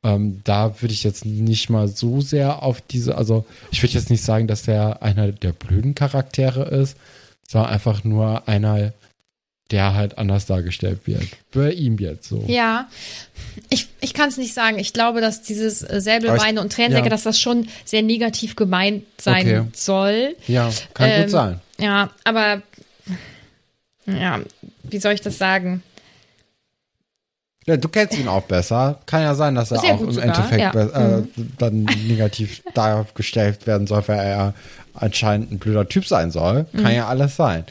[0.03, 4.09] Ähm, da würde ich jetzt nicht mal so sehr auf diese, also ich würde jetzt
[4.09, 6.97] nicht sagen, dass er einer der blöden Charaktere ist,
[7.47, 8.93] sondern einfach nur einer,
[9.71, 11.23] der halt anders dargestellt wird.
[11.53, 12.43] Bei ihm jetzt so.
[12.47, 12.87] Ja,
[13.69, 14.77] ich, ich kann es nicht sagen.
[14.79, 17.09] Ich glaube, dass dieses äh, Säbelbeine Aber ich- und Tränensäcke, ja.
[17.09, 19.63] dass das schon sehr negativ gemeint sein Okay.
[19.73, 20.35] soll.
[20.47, 21.59] Ja, kann Ähm, gut sein.
[21.79, 22.61] Ja, aber
[24.05, 24.39] ja,
[24.83, 25.83] wie soll ich das sagen?
[27.67, 28.99] Ja, du kennst ihn auch besser.
[29.05, 31.19] Kann ja sein, dass er Sehr auch im sogar, Endeffekt ja.
[31.19, 31.23] äh,
[31.59, 34.53] dann negativ dargestellt werden soll, weil er
[34.95, 36.65] anscheinend ein blöder Typ sein soll.
[36.73, 36.81] Mhm.
[36.83, 37.65] Kann ja alles sein.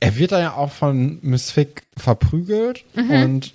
[0.00, 3.10] Er wird dann ja auch von Miss Fick verprügelt Mhm.
[3.10, 3.52] und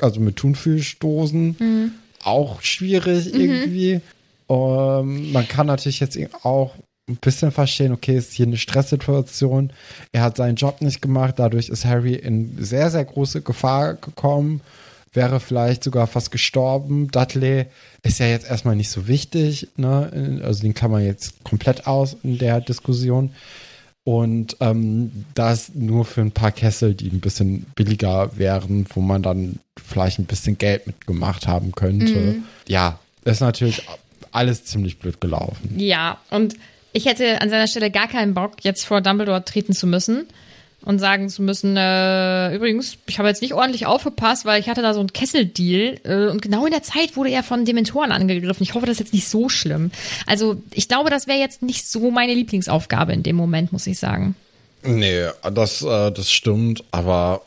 [0.00, 1.56] also mit Thunfischdosen.
[1.58, 1.90] Mhm.
[2.22, 4.00] Auch schwierig irgendwie.
[4.48, 6.74] Ähm, man kann natürlich jetzt auch
[7.08, 9.72] ein bisschen verstehen, okay, ist hier eine Stresssituation.
[10.12, 14.60] Er hat seinen Job nicht gemacht, dadurch ist Harry in sehr, sehr große Gefahr gekommen,
[15.12, 17.08] wäre vielleicht sogar fast gestorben.
[17.10, 17.66] Dudley
[18.02, 20.40] ist ja jetzt erstmal nicht so wichtig, ne?
[20.44, 23.32] Also den kann man jetzt komplett aus in der Diskussion.
[24.10, 29.22] Und ähm, das nur für ein paar Kessel, die ein bisschen billiger wären, wo man
[29.22, 32.38] dann vielleicht ein bisschen Geld mitgemacht haben könnte.
[32.66, 33.86] Ja, ist natürlich
[34.32, 35.78] alles ziemlich blöd gelaufen.
[35.78, 36.56] Ja, und
[36.92, 40.26] ich hätte an seiner Stelle gar keinen Bock, jetzt vor Dumbledore treten zu müssen
[40.84, 44.82] und sagen zu müssen, äh, übrigens, ich habe jetzt nicht ordentlich aufgepasst, weil ich hatte
[44.82, 48.62] da so einen Kesseldeal äh, und genau in der Zeit wurde er von Dementoren angegriffen.
[48.62, 49.90] Ich hoffe, das ist jetzt nicht so schlimm.
[50.26, 53.98] Also ich glaube, das wäre jetzt nicht so meine Lieblingsaufgabe in dem Moment, muss ich
[53.98, 54.34] sagen.
[54.82, 57.42] Nee, das, äh, das stimmt, aber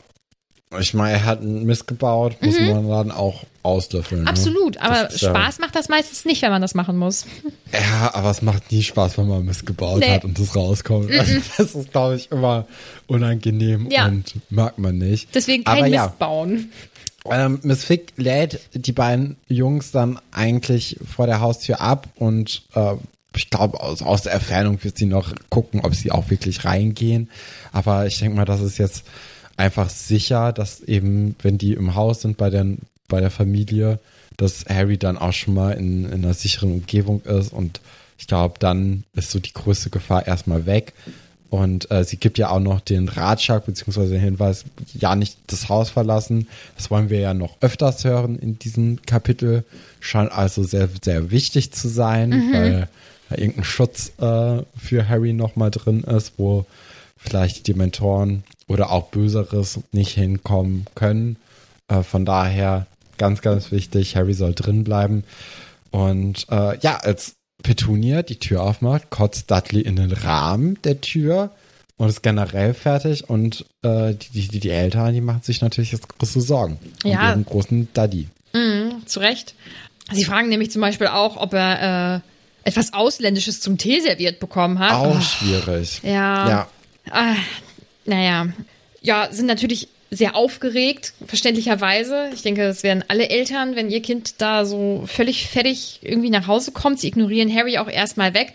[0.80, 4.24] ich meine, er hat einen Mist gebaut, muss man dann auch auslöffeln.
[4.24, 4.30] Ne?
[4.30, 7.24] Absolut, aber Das ist Spaß macht das meistens nicht, wenn man das machen muss.
[7.72, 10.10] Ja, aber es macht nie Spaß, wenn man Mist gebaut Nee.
[10.12, 11.10] hat und das rauskommt.
[11.10, 12.66] Also das ist, glaube ich, immer
[13.08, 14.06] unangenehm Ja.
[14.06, 15.34] und mag man nicht.
[15.34, 16.70] Deswegen kein aber Mist ja, bauen.
[17.30, 22.92] Ähm, Miss Fick lädt die beiden Jungs dann eigentlich vor der Haustür ab und äh,
[23.36, 27.30] ich glaube, aus, aus der Entfernung wird sie noch gucken, ob sie auch wirklich reingehen.
[27.72, 29.04] Aber ich denke mal, das ist jetzt
[29.56, 32.66] einfach sicher, dass eben, wenn die im Haus sind bei der,
[33.08, 33.98] bei der Familie,
[34.36, 37.80] dass Harry dann auch schon mal in, in einer sicheren Umgebung ist und
[38.18, 40.92] ich glaube, dann ist so die größte Gefahr erstmal weg.
[41.50, 45.68] Und äh, sie gibt ja auch noch den Ratschlag beziehungsweise den Hinweis, ja nicht das
[45.68, 46.48] Haus verlassen.
[46.76, 49.64] Das wollen wir ja noch öfters hören in diesem Kapitel.
[50.00, 52.88] Scheint also sehr, sehr wichtig zu sein, weil
[53.28, 56.66] da irgendein Schutz äh, für Harry nochmal drin ist, wo
[57.24, 61.36] vielleicht die Mentoren oder auch Böseres nicht hinkommen können.
[61.88, 62.86] Äh, von daher
[63.18, 65.24] ganz, ganz wichtig, Harry soll drin bleiben.
[65.90, 71.50] Und äh, ja, als Petunia die Tür aufmacht, kotzt Dudley in den Rahmen der Tür
[71.96, 76.08] und ist generell fertig und äh, die, die, die Eltern, die machen sich natürlich jetzt
[76.18, 77.20] große Sorgen Ja.
[77.20, 78.28] um ihren großen Daddy.
[78.52, 79.54] Mhm, zu Recht.
[80.12, 84.78] Sie fragen nämlich zum Beispiel auch, ob er äh, etwas Ausländisches zum Tee serviert bekommen
[84.80, 84.92] hat.
[84.92, 86.00] Auch Oh, schwierig.
[86.02, 86.48] ja.
[86.48, 86.68] Ja.
[87.10, 87.36] Ah,
[88.04, 88.48] naja.
[89.00, 92.30] Ja, sind natürlich sehr aufgeregt, verständlicherweise.
[92.32, 96.46] Ich denke, das werden alle Eltern, wenn ihr Kind da so völlig fertig irgendwie nach
[96.46, 97.00] Hause kommt.
[97.00, 98.54] Sie ignorieren Harry auch erstmal weg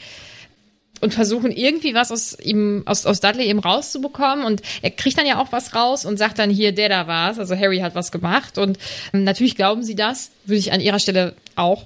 [1.02, 4.46] und versuchen irgendwie was aus ihm, aus, aus Dudley eben rauszubekommen.
[4.46, 7.40] Und er kriegt dann ja auch was raus und sagt dann hier, der da war's.
[7.40, 8.58] Also Harry hat was gemacht.
[8.58, 8.78] Und
[9.14, 11.84] ähm, natürlich glauben sie das, würde ich an ihrer Stelle auch.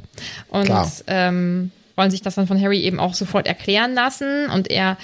[0.49, 0.91] Und Klar.
[1.07, 4.49] ähm, wollen sich das dann von Harry eben auch sofort erklären lassen.
[4.49, 4.97] Und er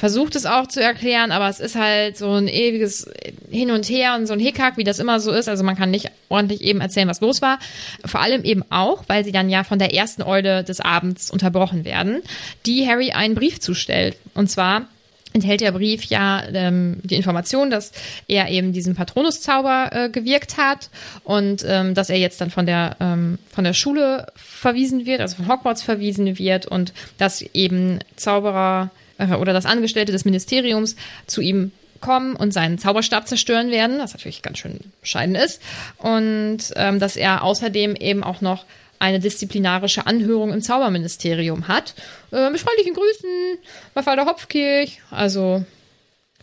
[0.00, 3.06] versucht es auch zu erklären, aber es ist halt so ein ewiges
[3.50, 5.46] Hin und Her und so ein Hickhack, wie das immer so ist.
[5.46, 7.58] Also man kann nicht ordentlich eben erzählen, was los war.
[8.06, 11.84] Vor allem eben auch, weil sie dann ja von der ersten Eule des Abends unterbrochen
[11.84, 12.22] werden,
[12.64, 14.16] die Harry einen Brief zustellt.
[14.32, 14.86] Und zwar
[15.34, 17.92] enthält der Brief ja ähm, die Information, dass
[18.26, 20.88] er eben diesen Patronuszauber äh, gewirkt hat
[21.24, 25.36] und ähm, dass er jetzt dann von der ähm, von der Schule verwiesen wird, also
[25.36, 28.90] von Hogwarts verwiesen wird und dass eben Zauberer
[29.38, 34.42] oder das Angestellte des Ministeriums zu ihm kommen und seinen Zauberstab zerstören werden, was natürlich
[34.42, 35.60] ganz schön bescheiden ist
[35.98, 38.64] und ähm, dass er außerdem eben auch noch
[38.98, 41.94] eine disziplinarische Anhörung im Zauberministerium hat.
[42.32, 43.58] Äh, mit freundlichen Grüßen,
[43.94, 45.00] Mafalda Hopfkirch.
[45.10, 45.64] Also,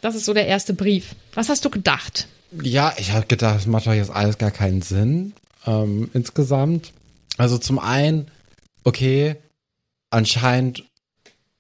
[0.02, 1.16] das ist so der erste Brief.
[1.34, 2.28] Was hast du gedacht?
[2.64, 5.34] Ja, ich habe gedacht, das macht doch jetzt alles gar keinen Sinn
[5.68, 6.94] ähm, insgesamt.
[7.38, 8.32] Also zum einen,
[8.84, 9.36] okay,
[10.10, 10.84] anscheinend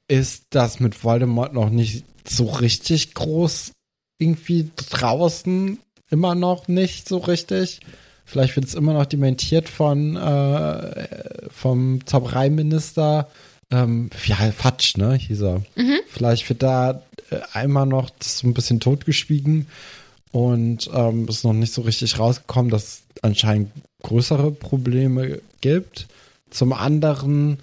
[0.08, 3.72] ist das mit Voldemort noch nicht so richtig groß
[4.20, 7.82] irgendwie draußen, immer noch nicht so richtig.
[8.26, 11.08] Vielleicht wird es immer noch dementiert von äh,
[11.50, 13.30] vom Zaubereiminister.
[13.72, 15.64] Ähm, ja, Fatsch, ne, hieß er.
[16.10, 19.68] Vielleicht wird da äh, einmal noch so ein bisschen totgeschwiegen
[20.32, 23.72] und ähm, ist noch nicht so richtig rausgekommen, dass es anscheinend
[24.04, 26.08] größere Probleme gibt.
[26.50, 27.60] Zum anderen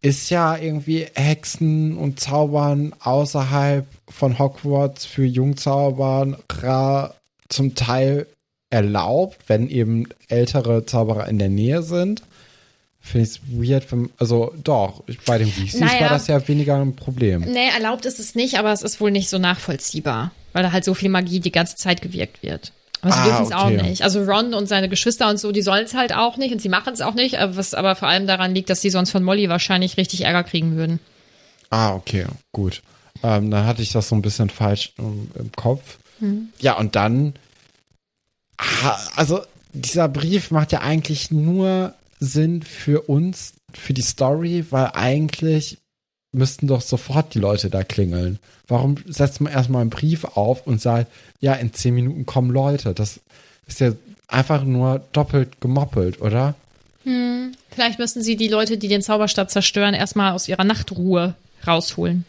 [0.00, 7.14] ist ja irgendwie Hexen und Zaubern außerhalb von Hogwarts für Jungzauberer
[7.48, 8.26] zum Teil
[8.70, 12.22] erlaubt, wenn eben ältere Zauberer in der Nähe sind.
[13.00, 16.00] Finde ich es weird, wenn, also doch, bei den Weasleys Naja.
[16.02, 17.40] war das ja weniger ein Problem.
[17.40, 20.84] Nee, erlaubt ist es nicht, aber es ist wohl nicht so nachvollziehbar, weil da halt
[20.84, 22.72] so viel Magie die ganze Zeit gewirkt wird.
[23.02, 23.82] Sie Ah, dürfen es auch okay.
[23.82, 24.02] nicht.
[24.02, 26.68] Also Ron und seine Geschwister und so, die sollen es halt auch nicht und sie
[26.68, 29.22] machen es auch nicht, aber was aber vor allem daran liegt, dass sie sonst von
[29.22, 30.98] Molly wahrscheinlich richtig Ärger kriegen würden.
[31.70, 32.82] Ah, okay, gut.
[33.22, 35.98] Ähm, dann hatte ich das so ein bisschen falsch im, im Kopf.
[36.58, 37.34] Ja, und dann,
[39.14, 39.40] also
[39.72, 45.78] dieser Brief macht ja eigentlich nur Sinn für uns, für die Story, weil eigentlich
[46.38, 48.38] müssten doch sofort die Leute da klingeln.
[48.66, 52.94] Warum setzt man erstmal einen Brief auf und sagt, ja, in zehn Minuten kommen Leute?
[52.94, 53.20] Das
[53.66, 53.92] ist ja
[54.28, 56.54] einfach nur doppelt gemoppelt, oder?
[57.70, 61.34] Vielleicht müssen sie die Leute, die den Zauberstab zerstören, erstmal aus ihrer Nachtruhe
[61.66, 62.24] rausholen.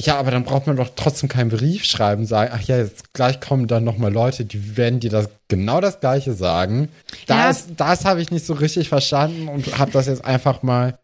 [0.00, 3.40] Ja, aber dann braucht man doch trotzdem keinen Brief schreiben, sagen, ach ja, jetzt gleich
[3.40, 6.88] kommen dann nochmal Leute, die werden dir das genau das gleiche sagen.
[7.28, 7.46] Ja.
[7.46, 10.98] Das, das habe ich nicht so richtig verstanden und habe das jetzt einfach mal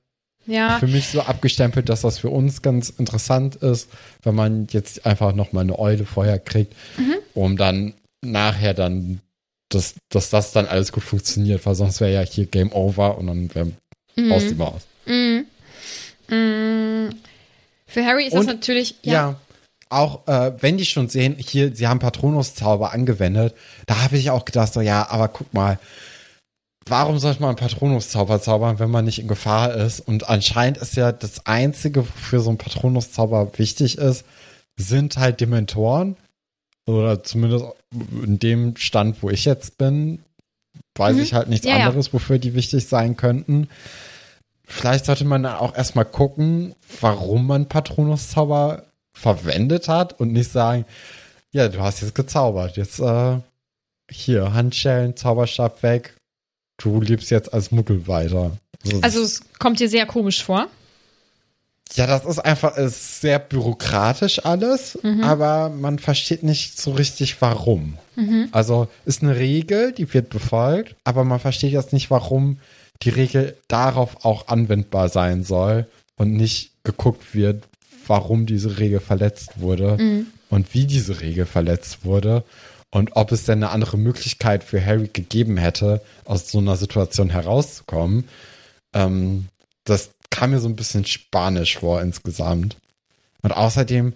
[0.46, 3.88] Ja, für mich so abgestempelt, dass das für uns ganz interessant ist,
[4.22, 7.14] wenn man jetzt einfach nochmal eine Eule vorher kriegt, Mhm.
[7.34, 9.20] um dann nachher dann,
[9.68, 13.26] dass, dass das dann alles gut funktioniert, weil sonst wäre ja hier Game Over und
[13.28, 13.72] dann wäre
[14.16, 14.32] Mhm.
[14.32, 14.82] aus die Maus.
[17.86, 18.94] für Harry ist Und- das natürlich.
[19.02, 19.36] Ja.
[19.92, 23.54] Auch äh, wenn die schon sehen, hier, sie haben Patronuszauber angewendet,
[23.86, 25.80] da habe ich auch gedacht, so ja, aber guck mal,
[26.86, 30.00] warum sollte man einen Patronuszauber zaubern, wenn man nicht in Gefahr ist?
[30.00, 34.24] Und anscheinend ist ja das Einzige, wofür so ein Patronuszauber wichtig ist,
[34.76, 36.16] sind halt Dementoren.
[36.86, 37.66] Oder zumindest
[38.22, 40.24] in dem Stand, wo ich jetzt bin,
[40.96, 41.76] weiß ich halt nichts ja.
[41.76, 43.68] anderes, wofür die wichtig sein könnten.
[44.64, 50.84] Vielleicht sollte man dann auch erstmal gucken, warum man Patronuszauber verwendet hat und nicht sagen,
[51.52, 53.38] ja, du hast jetzt gezaubert, jetzt äh,
[54.10, 56.14] hier, Handschellen, Zauberstab weg,
[56.80, 58.52] du lebst jetzt als Muggel weiter.
[58.82, 60.68] So, Also es kommt dir sehr komisch vor.
[61.94, 67.98] ja, das ist einfach ist sehr bürokratisch alles, aber man versteht nicht so richtig warum.
[68.52, 72.58] Also ist eine Regel, die wird befolgt, aber man versteht jetzt nicht, warum
[73.02, 77.64] die Regel darauf auch anwendbar sein soll und nicht geguckt wird,
[78.06, 82.44] warum diese Regel verletzt wurde und wie diese Regel verletzt wurde
[82.90, 87.30] und ob es denn eine andere Möglichkeit für Harry gegeben hätte, aus so einer Situation
[87.30, 88.28] herauszukommen.
[88.92, 89.46] Ähm,
[89.84, 92.76] das kam mir so ein bisschen spanisch vor insgesamt.
[93.42, 94.14] Und außerdem,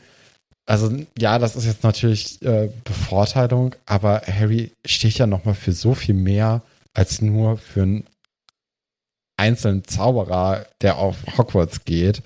[0.66, 5.94] also ja, das ist jetzt natürlich äh, Bevorteilung, aber Harry steht ja nochmal für so
[5.94, 6.62] viel mehr
[6.94, 8.06] als nur für einen
[9.36, 12.22] einzelnen Zauberer, der auf Hogwarts geht.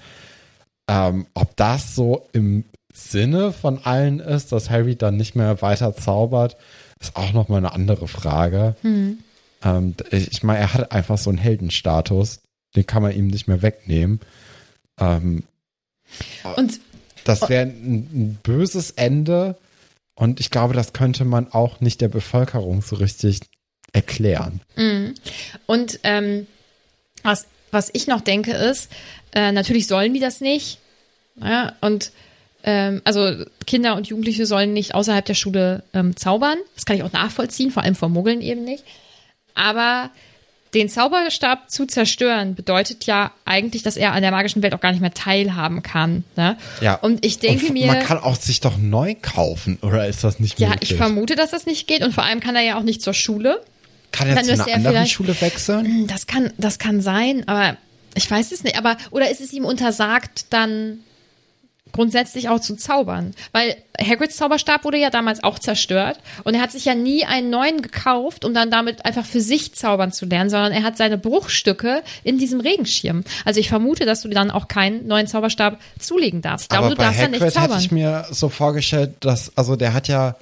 [0.88, 2.64] Ähm, ob das so im
[2.98, 6.56] Sinne von allen ist, dass Harry dann nicht mehr weiter zaubert,
[7.00, 8.74] ist auch nochmal eine andere Frage.
[8.82, 9.18] Hm.
[9.62, 12.40] Ähm, ich meine, er hat einfach so einen Heldenstatus,
[12.74, 14.20] den kann man ihm nicht mehr wegnehmen.
[14.98, 15.44] Ähm,
[16.56, 16.80] Und
[17.24, 19.56] das wäre ein, ein böses Ende
[20.14, 23.40] und ich glaube, das könnte man auch nicht der Bevölkerung so richtig
[23.92, 24.60] erklären.
[24.76, 25.14] Mhm.
[25.66, 26.46] Und ähm,
[27.22, 28.90] was, was ich noch denke ist,
[29.32, 30.78] äh, natürlich sollen die das nicht.
[31.40, 32.10] Ja, und
[32.64, 36.58] ähm, also Kinder und Jugendliche sollen nicht außerhalb der Schule ähm, zaubern.
[36.74, 38.84] Das kann ich auch nachvollziehen, vor allem vor Muggeln eben nicht.
[39.54, 40.10] Aber
[40.74, 44.92] den Zauberstab zu zerstören bedeutet ja eigentlich, dass er an der magischen Welt auch gar
[44.92, 46.24] nicht mehr teilhaben kann.
[46.36, 46.58] Ne?
[46.80, 46.94] Ja.
[46.96, 47.86] Und ich denke und mir.
[47.86, 50.90] Man kann auch sich doch neu kaufen, oder ist das nicht ja, möglich?
[50.90, 52.02] ich vermute, dass das nicht geht.
[52.02, 53.62] Und vor allem kann er ja auch nicht zur Schule.
[54.12, 56.06] Kann er Dann zu einer er anderen Schule wechseln?
[56.06, 57.76] Das kann, das kann sein, aber
[58.14, 58.76] ich weiß es nicht.
[58.76, 60.98] Aber, oder ist es ihm untersagt, dann
[61.92, 63.34] grundsätzlich auch zu zaubern?
[63.52, 67.50] Weil Hagrids Zauberstab wurde ja damals auch zerstört und er hat sich ja nie einen
[67.50, 71.18] neuen gekauft, um dann damit einfach für sich zaubern zu lernen, sondern er hat seine
[71.18, 73.24] Bruchstücke in diesem Regenschirm.
[73.44, 76.64] Also ich vermute, dass du dann auch keinen neuen Zauberstab zulegen darfst.
[76.66, 77.80] Ich glaube, Aber du bei darfst dann nicht Hagrid hätte zaubern.
[77.80, 80.36] ich mir so vorgestellt, dass, also der hat ja,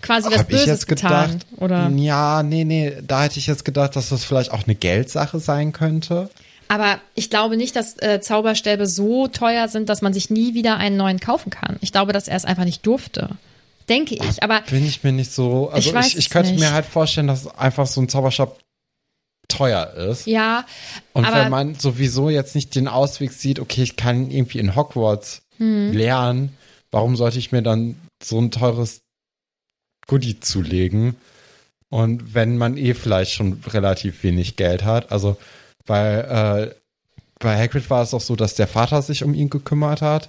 [0.00, 1.30] Quasi was hab ich Böses jetzt getan.
[1.40, 1.88] gedacht, Oder?
[1.96, 5.72] ja, nee, nee, da hätte ich jetzt gedacht, dass das vielleicht auch eine Geldsache sein
[5.72, 6.30] könnte.
[6.68, 10.76] Aber ich glaube nicht, dass äh, Zauberstäbe so teuer sind, dass man sich nie wieder
[10.76, 11.76] einen neuen kaufen kann.
[11.80, 13.30] Ich glaube, dass er es einfach nicht durfte.
[13.88, 14.42] Denke ich.
[14.42, 16.60] Aber Bin ich mir nicht so, also Ich ich, ich, es könnte nicht.
[16.60, 18.58] mir halt vorstellen, dass einfach so ein Zauberstab
[19.48, 20.26] teuer ist.
[20.26, 20.66] ja,
[21.14, 24.76] Und aber wenn man sowieso jetzt nicht den Ausweg sieht, okay, ich kann irgendwie in
[24.76, 25.92] Hogwarts Hm.
[25.92, 26.56] lernen,
[26.90, 29.00] warum sollte ich mir dann so ein teures
[30.06, 31.16] Goodie zulegen?
[31.88, 35.38] Und wenn man eh vielleicht schon relativ wenig Geld hat, also
[35.88, 36.74] bei, äh,
[37.40, 40.28] bei Hagrid war es auch so, dass der Vater sich um ihn gekümmert hat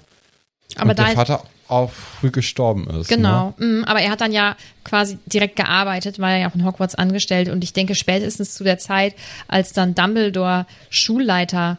[0.76, 3.12] aber und der Vater auch früh gestorben ist.
[3.12, 3.18] Ne?
[3.18, 3.53] genau.
[3.57, 7.49] Mm, Aber er hat dann ja quasi direkt gearbeitet, war ja auch in Hogwarts angestellt
[7.49, 9.14] und ich denke spätestens zu der Zeit,
[9.47, 11.78] als dann Dumbledore Schulleiter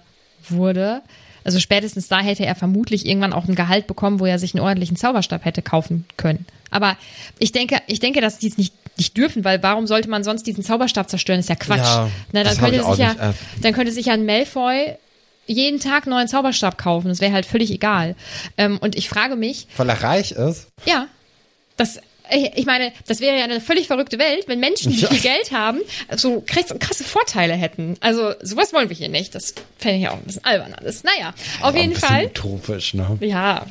[0.48, 1.02] wurde,
[1.44, 4.62] also spätestens da hätte er vermutlich irgendwann auch ein Gehalt bekommen, wo er sich einen
[4.62, 6.46] ordentlichen Zauberstab hätte kaufen können.
[6.70, 6.96] Aber
[7.38, 10.46] ich denke, ich denke, dass die es nicht, nicht dürfen, weil warum sollte man sonst
[10.46, 11.40] diesen Zauberstab zerstören?
[11.40, 11.78] ist ja Quatsch.
[11.80, 13.32] Ja, Na, dann das könnte sich ja, nicht, äh,
[13.62, 14.94] dann könnte sich ja ein Malfoy
[15.46, 17.08] jeden Tag einen neuen Zauberstab kaufen.
[17.08, 18.14] Das wäre halt völlig egal.
[18.56, 20.68] Ähm, und ich frage mich, Weil er reich ist.
[20.86, 21.08] ja,
[21.76, 21.98] das,
[22.32, 25.08] ich ich meine, das wäre ja eine völlig verrückte Welt, wenn Menschen, die Ja.
[25.08, 25.80] viel Geld haben,
[26.16, 27.96] so krass- krasse Vorteile hätten.
[28.00, 29.34] Also sowas wollen wir hier nicht.
[29.34, 31.02] Das fände ich auch ein bisschen albern alles.
[31.02, 32.26] Naja, auf ein jeden Fall.
[32.26, 33.16] utopisch, ne?
[33.20, 33.66] Ja,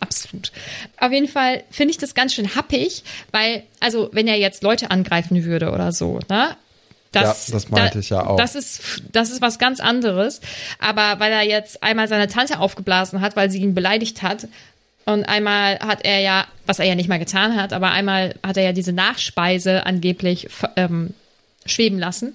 [0.00, 0.52] absolut.
[0.98, 4.90] Auf jeden Fall finde ich das ganz schön happig, weil, also, wenn er jetzt Leute
[4.90, 6.56] angreifen würde oder so, ne?
[7.12, 8.36] Das, Ja, das meinte ich ja auch.
[8.36, 10.40] Das ist, das ist was ganz anderes.
[10.78, 14.46] Aber weil er jetzt einmal seine Tante aufgeblasen hat, weil sie ihn beleidigt hat,
[15.06, 18.56] und einmal hat er ja, was er ja nicht mal getan hat, aber einmal hat
[18.56, 21.14] er ja diese Nachspeise angeblich ähm,
[21.66, 22.34] schweben lassen.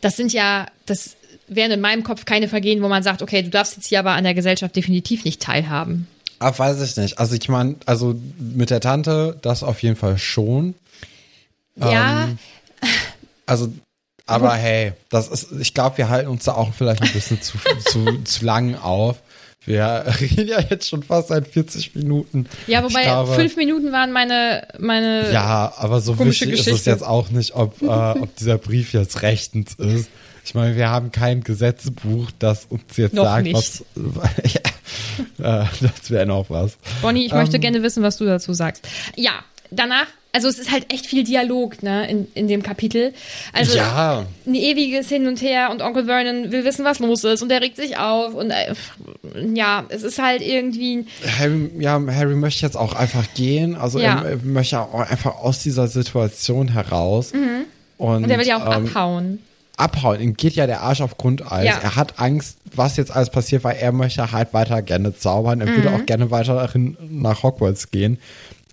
[0.00, 1.16] Das sind ja, das
[1.48, 4.12] wären in meinem Kopf keine Vergehen, wo man sagt, okay, du darfst jetzt hier aber
[4.12, 6.06] an der Gesellschaft definitiv nicht teilhaben.
[6.38, 7.18] Ah, weiß ich nicht.
[7.18, 10.74] Also ich meine, also mit der Tante, das auf jeden Fall schon.
[11.76, 12.38] Ja, Ähm,
[13.46, 13.72] Also,
[14.26, 17.58] aber hey, das ist, ich glaube, wir halten uns da auch vielleicht ein bisschen zu,
[17.84, 19.18] zu, zu lang auf.
[19.66, 22.46] Wir reden ja jetzt schon fast seit 40 Minuten.
[22.66, 25.32] ja, wobei glaube, fünf Minuten waren meine, meine.
[25.32, 26.90] Ja, aber so wichtig ist es Geschichte.
[26.90, 30.08] jetzt auch nicht, ob, äh, ob dieser Brief jetzt rechtens ist.
[30.44, 33.54] Ich meine, wir haben kein Gesetzbuch, das uns jetzt Noch sagt, nicht.
[33.54, 33.84] was.
[35.38, 36.76] ja, äh, das wäre noch was.
[37.02, 37.38] Bonnie, ich Ähm.
[37.38, 38.86] möchte gerne wissen, was du dazu sagst.
[39.16, 39.32] Ja,
[39.70, 43.14] danach, also es ist halt echt viel Dialog, ne, in, in dem Kapitel.
[43.54, 44.26] Also Ja.
[44.46, 47.62] ein ewiges Hin und Her und Onkel Vernon will wissen, was los ist und er
[47.62, 48.74] regt sich auf und äh,
[49.54, 51.06] ja, es ist halt irgendwie,
[51.38, 53.76] Harry, ja, Harry möchte jetzt auch einfach gehen.
[53.76, 54.22] Also Ja.
[54.22, 57.32] er, er möchte auch einfach aus dieser Situation heraus.
[57.32, 57.64] Und, Mhm.
[58.24, 59.38] und er will ja auch ähm, abhauen.
[59.76, 60.20] Abhauen.
[60.20, 61.64] Ihm geht ja der Arsch auf Grundeis.
[61.66, 61.78] Ja.
[61.82, 65.60] Er hat Angst, was jetzt alles passiert, weil er möchte halt weiter gerne zaubern.
[65.60, 65.76] Er Mhm.
[65.76, 68.18] würde auch gerne weiterhin nach Hogwarts gehen.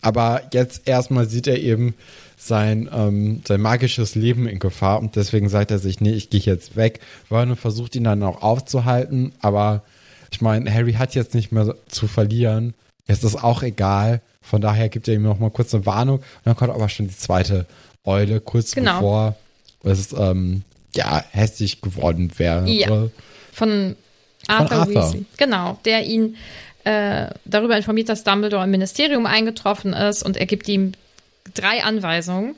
[0.01, 1.93] Aber jetzt erstmal sieht er eben
[2.37, 6.39] sein, ähm, sein magisches Leben in Gefahr und deswegen sagt er sich, nee, ich gehe
[6.41, 6.99] jetzt weg.
[7.29, 9.83] Vernon versucht ihn dann auch aufzuhalten, aber
[10.31, 12.73] ich meine, Harry hat jetzt nicht mehr zu verlieren.
[13.07, 14.21] Jetzt ist auch egal.
[14.41, 17.07] Von daher gibt er ihm noch mal kurz eine Warnung und dann kommt aber schon
[17.07, 17.67] die zweite
[18.05, 18.93] Eule kurz Genau.
[18.95, 19.35] bevor
[19.83, 20.63] es ähm,
[20.95, 22.67] ja, hässlich geworden wäre.
[22.69, 23.07] Ja.
[23.53, 23.95] Von
[24.47, 24.95] Arthur, Arthur.
[24.95, 25.25] Weasley.
[25.37, 26.35] Genau, der ihn
[26.83, 30.93] äh, darüber informiert, dass Dumbledore im Ministerium eingetroffen ist und er gibt ihm
[31.53, 32.55] drei Anweisungen.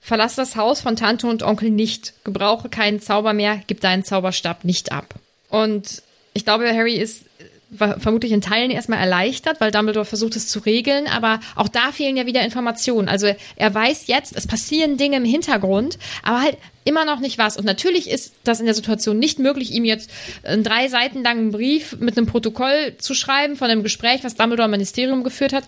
[0.00, 2.14] Verlass das Haus von Tante und Onkel nicht.
[2.24, 3.60] Gebrauche keinen Zauber mehr.
[3.66, 5.14] Gib deinen Zauberstab nicht ab.
[5.50, 6.02] Und
[6.32, 7.24] ich glaube, Harry ist
[7.70, 11.92] war vermutlich in Teilen erstmal erleichtert, weil Dumbledore versucht es zu regeln, aber auch da
[11.92, 13.08] fehlen ja wieder Informationen.
[13.08, 16.58] Also er weiß jetzt, es passieren Dinge im Hintergrund, aber halt
[16.90, 17.56] immer noch nicht was.
[17.56, 20.10] Und natürlich ist das in der Situation nicht möglich, ihm jetzt
[20.42, 24.66] einen drei Seiten langen Brief mit einem Protokoll zu schreiben von einem Gespräch, was Dumbledore
[24.66, 25.64] im Ministerium geführt hat.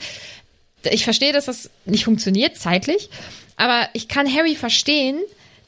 [0.91, 3.09] Ich verstehe, dass das nicht funktioniert zeitlich,
[3.57, 5.21] aber ich kann Harry verstehen,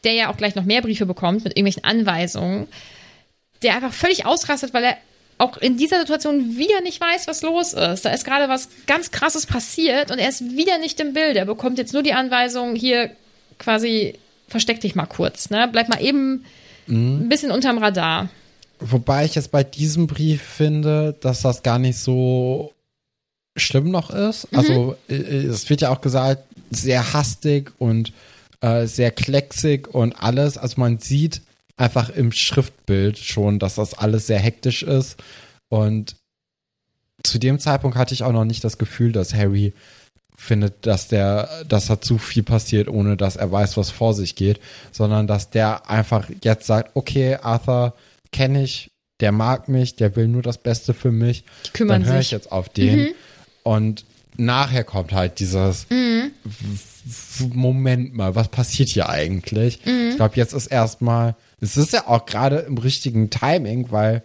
[0.02, 2.66] der ja auch gleich noch mehr Briefe bekommt mit irgendwelchen Anweisungen,
[3.62, 4.96] der einfach völlig ausrastet, weil er
[5.38, 8.04] auch in dieser Situation wieder nicht weiß, was los ist.
[8.04, 11.36] Da ist gerade was ganz Krasses passiert und er ist wieder nicht im Bild.
[11.36, 13.10] Er bekommt jetzt nur die Anweisung, hier
[13.58, 14.14] quasi
[14.48, 15.68] versteck dich mal kurz, ne?
[15.70, 16.44] Bleib mal eben
[16.88, 18.28] ein bisschen unterm Radar.
[18.78, 22.72] Wobei ich es bei diesem Brief finde, dass das gar nicht so
[23.56, 24.48] schlimm noch ist.
[24.52, 28.12] Also äh, es wird ja auch gesagt, sehr hastig und
[28.60, 30.58] äh, sehr klecksig und alles.
[30.58, 31.40] Also man sieht
[31.76, 35.16] einfach im Schriftbild schon, dass das alles sehr hektisch ist.
[35.68, 36.16] Und
[37.22, 39.72] zu dem Zeitpunkt hatte ich auch noch nicht das Gefühl, dass Harry
[40.36, 44.34] findet, dass der, dass da zu viel passiert, ohne dass er weiß, was vor sich
[44.36, 44.60] geht,
[44.92, 47.94] sondern dass der einfach jetzt sagt, okay, Arthur
[48.32, 52.10] kenne ich, der mag mich, der will nur das Beste für mich, Die kümmern dann
[52.12, 53.14] höre ich jetzt auf den.
[53.62, 54.04] Und
[54.36, 59.80] nachher kommt halt dieses w- Moment mal, was passiert hier eigentlich?
[60.10, 64.22] Ich glaube, jetzt ist erstmal, es ist ja auch gerade im richtigen Timing, weil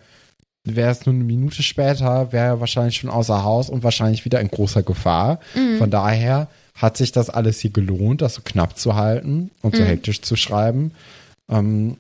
[0.65, 4.39] wäre es nur eine Minute später, wäre er wahrscheinlich schon außer Haus und wahrscheinlich wieder
[4.41, 5.39] in großer Gefahr.
[5.77, 9.83] Von daher hat sich das alles hier gelohnt, das so knapp zu halten und so
[9.83, 10.91] hektisch zu schreiben.
[11.49, 11.97] Ähm,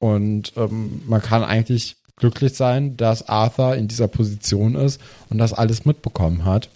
[0.00, 5.52] und ähm, man kann eigentlich glücklich sein, dass Arthur in dieser Position ist und das
[5.52, 6.68] alles mitbekommen hat.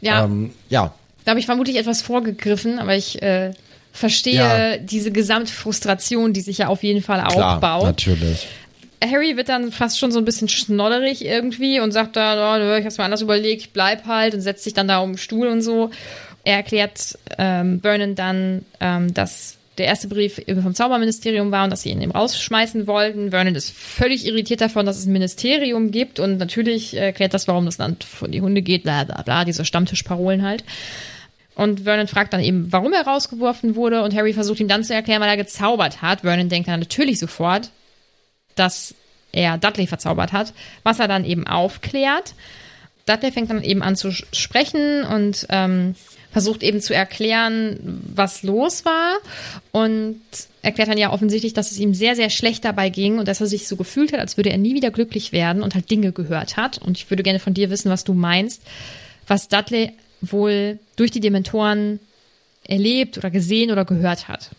[0.00, 0.94] Ja, Ähm, ja.
[1.24, 3.52] da habe ich vermutlich etwas vorgegriffen, aber ich äh,
[3.92, 4.76] verstehe Ja.
[4.78, 7.84] diese Gesamtfrustration, die sich ja auf jeden Fall Klar, aufbaut.
[7.84, 8.48] natürlich.
[9.10, 12.84] Harry wird dann fast schon so ein bisschen schnodderig irgendwie und sagt da, oh, ich
[12.84, 15.48] hab's mir anders überlegt, ich bleib halt und setzt sich dann da um den Stuhl
[15.48, 15.90] und so.
[16.44, 21.82] Er erklärt ähm, Vernon dann, ähm, dass der erste Brief vom Zauberministerium war und dass
[21.82, 23.30] sie ihn eben rausschmeißen wollten.
[23.30, 27.64] Vernon ist völlig irritiert davon, dass es ein Ministerium gibt und natürlich erklärt das, warum
[27.64, 30.64] das Land von die Hunde geht, bla bla bla, diese Stammtischparolen halt.
[31.54, 34.94] Und Vernon fragt dann eben, warum er rausgeworfen wurde und Harry versucht ihm dann zu
[34.94, 36.22] erklären, weil er gezaubert hat.
[36.22, 37.70] Vernon denkt dann natürlich sofort,
[38.54, 38.94] dass
[39.32, 42.34] er Dudley verzaubert hat, was er dann eben aufklärt.
[43.06, 45.94] Dudley fängt dann eben an zu sprechen und ähm,
[46.32, 49.18] versucht eben zu erklären, was los war
[49.70, 50.20] und
[50.62, 53.46] erklärt dann ja offensichtlich, dass es ihm sehr, sehr schlecht dabei ging und dass er
[53.46, 56.56] sich so gefühlt hat, als würde er nie wieder glücklich werden und halt Dinge gehört
[56.56, 56.78] hat.
[56.78, 58.62] Und ich würde gerne von dir wissen, was du meinst,
[59.26, 62.00] was Dudley wohl durch die Dementoren
[62.64, 64.50] erlebt oder gesehen oder gehört hat.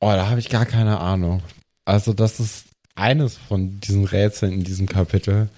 [0.00, 1.42] Oh, da habe ich gar keine Ahnung.
[1.84, 2.66] Also das ist
[3.00, 5.48] eines von diesen Rätseln in diesem Kapitel,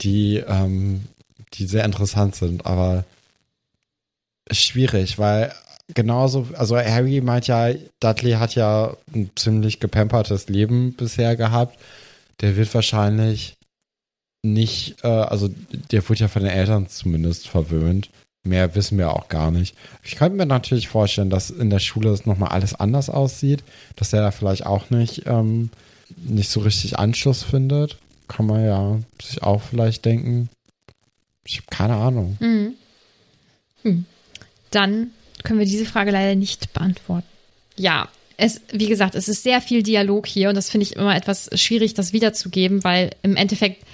[0.00, 1.04] die, ähm,
[1.54, 3.04] die sehr interessant sind, aber
[4.50, 5.52] schwierig, weil
[5.94, 11.78] genauso, also Harry meint ja, Dudley hat ja ein ziemlich gepampertes Leben bisher gehabt.
[12.40, 13.56] Der wird wahrscheinlich
[14.42, 15.48] nicht, äh, also
[15.92, 18.10] der wurde ja von den Eltern zumindest verwöhnt.
[18.44, 19.76] Mehr wissen wir auch gar nicht.
[20.04, 23.64] Ich könnte mir natürlich vorstellen, dass in der Schule das nochmal alles anders aussieht,
[23.96, 25.70] dass er da vielleicht auch nicht, ähm,
[26.16, 27.98] nicht so richtig Anschluss findet.
[28.28, 30.48] Kann man ja sich auch vielleicht denken.
[31.44, 32.36] Ich habe keine Ahnung.
[34.70, 35.10] dann
[35.44, 37.26] können wir diese Frage leider nicht beantworten.
[37.76, 41.16] Ja, es, wie gesagt, es ist sehr viel Dialog hier und das finde ich immer
[41.16, 43.84] etwas schwierig, das wiederzugeben, weil im Endeffekt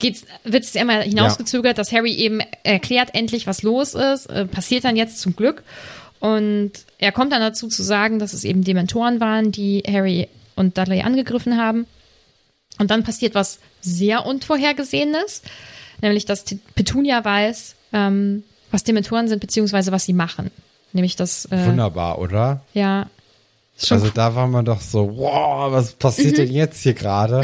[0.00, 4.96] wird es immer hinausgezögert, dass Harry eben erklärt endlich, was los ist, äh, passiert dann
[4.96, 5.62] jetzt zum Glück
[6.20, 10.76] und er kommt dann dazu zu sagen, dass es eben Dementoren waren, die Harry und
[10.78, 11.86] Dudley angegriffen haben
[12.78, 15.42] und dann passiert was sehr Unvorhergesehenes,
[16.00, 16.44] nämlich dass
[16.74, 20.50] Petunia weiß, ähm, was Dementoren sind, beziehungsweise was sie machen.
[20.92, 22.62] Nämlich das, äh, Wunderbar, oder?
[22.72, 23.08] ja.
[23.90, 27.42] Also da war man doch so, wow, was passiert denn jetzt hier gerade?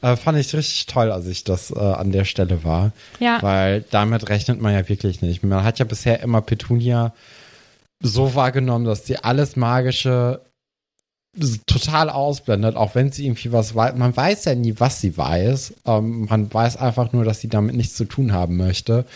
[0.00, 2.92] Äh, fand ich richtig toll, als ich das äh, an der Stelle war.
[3.18, 3.42] Ja.
[3.42, 5.42] Weil damit rechnet man ja wirklich nicht.
[5.42, 7.12] Man hat ja bisher immer Petunia
[8.00, 10.40] so wahrgenommen, dass sie alles Magische
[11.66, 13.96] total ausblendet, auch wenn sie irgendwie was weiß.
[13.96, 15.74] Man weiß ja nie, was sie weiß.
[15.86, 19.06] Ähm, man weiß einfach nur, dass sie damit nichts zu tun haben möchte.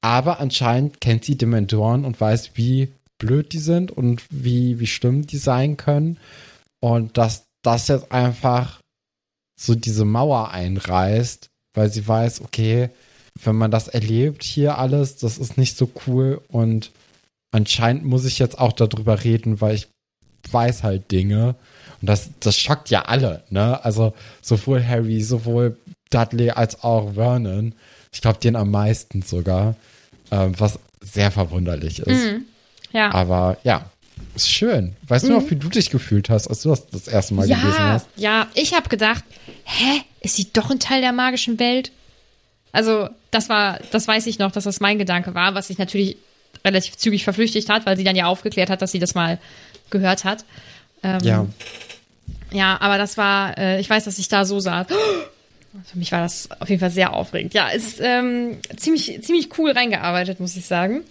[0.00, 5.26] Aber anscheinend kennt sie Dementoren und weiß, wie blöd die sind und wie, wie schlimm
[5.26, 6.18] die sein können.
[6.80, 8.80] Und dass das jetzt einfach
[9.58, 12.90] so diese Mauer einreißt, weil sie weiß, okay,
[13.42, 16.92] wenn man das erlebt hier alles, das ist nicht so cool und
[17.50, 19.88] anscheinend muss ich jetzt auch darüber reden, weil ich
[20.52, 21.54] weiß halt Dinge.
[22.00, 23.82] Und das, das schockt ja alle, ne?
[23.84, 25.76] Also sowohl Harry, sowohl
[26.10, 27.74] Dudley als auch Vernon.
[28.12, 29.76] Ich glaube, den am meisten sogar.
[30.30, 32.24] Ähm, was sehr verwunderlich ist.
[32.24, 32.44] Mhm.
[32.92, 33.12] Ja.
[33.12, 33.90] Aber ja,
[34.34, 34.96] ist schön.
[35.06, 35.28] Weißt mhm.
[35.28, 37.78] du noch, wie du dich gefühlt hast, als du das das erste Mal ja, gelesen
[37.78, 38.08] hast?
[38.16, 39.24] Ja, ich habe gedacht,
[39.64, 41.92] hä, ist sie doch ein Teil der magischen Welt?
[42.72, 46.16] Also, das war, das weiß ich noch, dass das mein Gedanke war, was sich natürlich
[46.64, 49.38] relativ zügig verflüchtigt hat, weil sie dann ja aufgeklärt hat, dass sie das mal
[49.90, 50.44] gehört hat.
[51.02, 51.46] Ähm, ja.
[52.52, 54.86] Ja, aber das war, äh, ich weiß, dass ich da so saß.
[55.84, 57.52] Für mich war das auf jeden Fall sehr aufregend.
[57.52, 61.02] Ja, ist ähm, ziemlich, ziemlich cool reingearbeitet, muss ich sagen.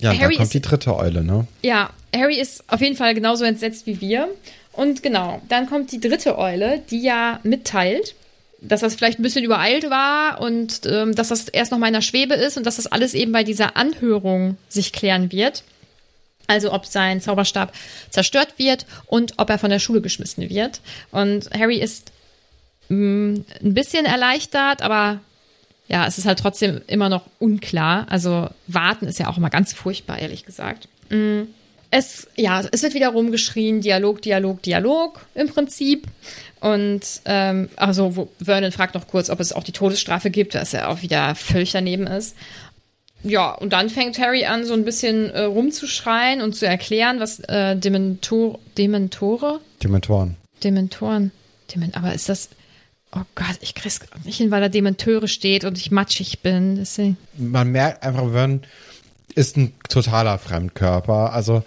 [0.00, 1.46] Ja, Harry da kommt ist, die dritte Eule, ne?
[1.62, 4.28] Ja, Harry ist auf jeden Fall genauso entsetzt wie wir.
[4.72, 8.14] Und genau, dann kommt die dritte Eule, die ja mitteilt,
[8.62, 11.94] dass das vielleicht ein bisschen übereilt war und ähm, dass das erst noch mal in
[11.94, 15.64] der Schwebe ist und dass das alles eben bei dieser Anhörung sich klären wird.
[16.50, 17.72] Also ob sein Zauberstab
[18.10, 20.80] zerstört wird und ob er von der Schule geschmissen wird.
[21.12, 22.10] Und Harry ist
[22.88, 25.20] mh, mm, ein bisschen erleichtert, aber
[25.86, 28.06] ja, es ist halt trotzdem immer noch unklar.
[28.10, 30.88] Also warten ist ja auch immer ganz furchtbar, ehrlich gesagt.
[31.08, 31.48] Mhm.
[31.92, 36.06] Es, ja, es wird wieder rumgeschrien, Dialog, Dialog, Dialog im Prinzip.
[36.60, 40.88] Und ähm, also Vernon fragt noch kurz, ob es auch die Todesstrafe gibt, was ja
[40.88, 42.36] auch wieder völlig daneben ist.
[43.22, 47.40] Ja, und dann fängt Harry an, so ein bisschen äh, rumzuschreien und zu erklären, was
[47.40, 49.60] äh, Dementor, Dementore?
[49.82, 50.36] Dementoren.
[50.62, 51.32] Dementoren.
[51.72, 52.48] Dement, aber ist das,
[53.12, 56.76] Oh Gott, ich krieg's nicht hin, weil da Dementeure steht und ich matschig bin.
[56.76, 57.16] Deswegen.
[57.36, 58.62] Man merkt einfach, Vern
[59.34, 61.32] ist ein totaler Fremdkörper.
[61.32, 61.64] Also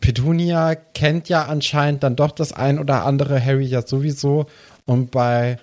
[0.00, 4.46] Petunia kennt ja anscheinend dann doch das ein oder andere, Harry ja sowieso.
[4.86, 5.58] Und bei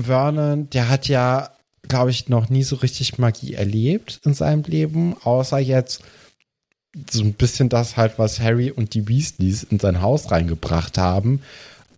[0.00, 1.50] Vernon, der hat ja,
[1.92, 6.02] glaube ich, noch nie so richtig Magie erlebt in seinem Leben, außer jetzt
[7.10, 11.42] so ein bisschen das halt, was Harry und die Weasleys in sein Haus reingebracht haben.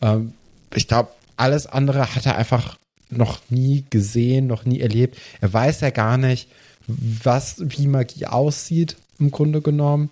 [0.02, 0.32] Ähm,
[0.74, 2.76] ich glaube, alles andere hat er einfach
[3.08, 5.16] noch nie gesehen, noch nie erlebt.
[5.40, 6.48] Er weiß ja gar nicht,
[6.88, 10.10] was, wie Magie aussieht, im Grunde genommen.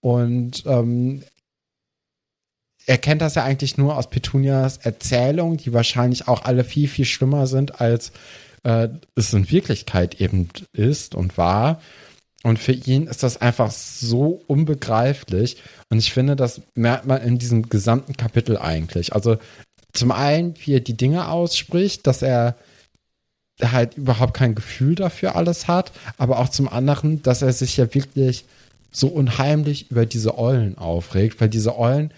[0.00, 1.22] Und ähm,
[2.86, 7.04] er kennt das ja eigentlich nur aus Petunias Erzählung, die wahrscheinlich auch alle viel, viel
[7.04, 8.12] schlimmer sind, als
[8.68, 11.80] äh, es in Wirklichkeit eben ist und war.
[12.44, 15.56] Und für ihn ist das einfach so unbegreiflich.
[15.88, 19.14] Und ich finde, das merkt man in diesem gesamten Kapitel eigentlich.
[19.14, 19.38] Also
[19.94, 22.56] zum einen, wie er die Dinge ausspricht, dass er
[23.60, 27.92] halt überhaupt kein Gefühl dafür alles hat, aber auch zum anderen, dass er sich ja
[27.92, 28.44] wirklich
[28.92, 32.12] so unheimlich über diese Eulen aufregt, weil diese Eulen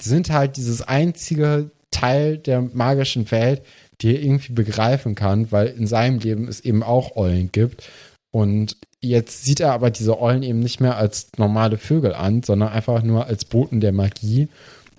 [0.00, 3.62] sind halt dieses einzige Teil der magischen Welt,
[4.02, 7.84] die er irgendwie begreifen kann, weil in seinem Leben es eben auch Eulen gibt.
[8.30, 12.70] Und jetzt sieht er aber diese Eulen eben nicht mehr als normale Vögel an, sondern
[12.70, 14.48] einfach nur als Boten der Magie.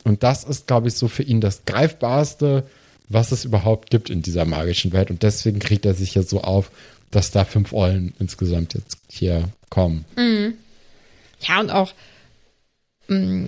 [0.03, 2.63] Und das ist, glaube ich, so für ihn das Greifbarste,
[3.09, 5.09] was es überhaupt gibt in dieser magischen Welt.
[5.09, 6.71] Und deswegen kriegt er sich jetzt so auf,
[7.11, 10.05] dass da fünf Eulen insgesamt jetzt hier kommen.
[10.15, 10.55] Mhm.
[11.41, 11.93] Ja, und auch,
[13.07, 13.47] mm,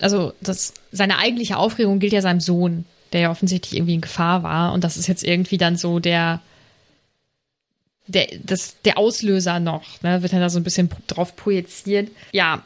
[0.00, 4.42] also das, seine eigentliche Aufregung gilt ja seinem Sohn, der ja offensichtlich irgendwie in Gefahr
[4.42, 4.72] war.
[4.72, 6.40] Und das ist jetzt irgendwie dann so der,
[8.06, 12.10] der, das, der Auslöser noch, ne, wird dann da so ein bisschen drauf projiziert.
[12.32, 12.62] Ja,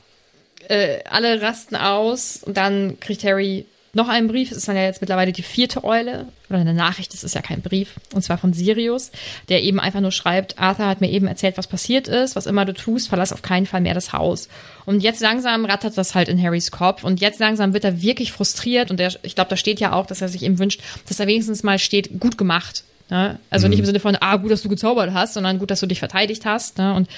[0.69, 4.51] äh, alle rasten aus und dann kriegt Harry noch einen Brief.
[4.51, 7.13] Es ist dann ja jetzt mittlerweile die vierte Eule oder eine Nachricht.
[7.13, 7.95] Es ist ja kein Brief.
[8.15, 9.11] Und zwar von Sirius,
[9.49, 12.37] der eben einfach nur schreibt, Arthur hat mir eben erzählt, was passiert ist.
[12.37, 14.49] Was immer du tust, verlass auf keinen Fall mehr das Haus.
[14.87, 17.03] Und jetzt langsam rattert das halt in Harrys Kopf.
[17.03, 18.91] Und jetzt langsam wird er wirklich frustriert.
[18.91, 21.27] Und der, ich glaube, da steht ja auch, dass er sich eben wünscht, dass er
[21.27, 22.85] wenigstens mal steht, gut gemacht.
[23.11, 23.41] Ne?
[23.51, 23.71] Also mhm.
[23.71, 25.99] nicht im Sinne von, ah, gut, dass du gezaubert hast, sondern gut, dass du dich
[25.99, 26.79] verteidigt hast.
[26.79, 26.95] Ne?
[26.95, 27.09] Und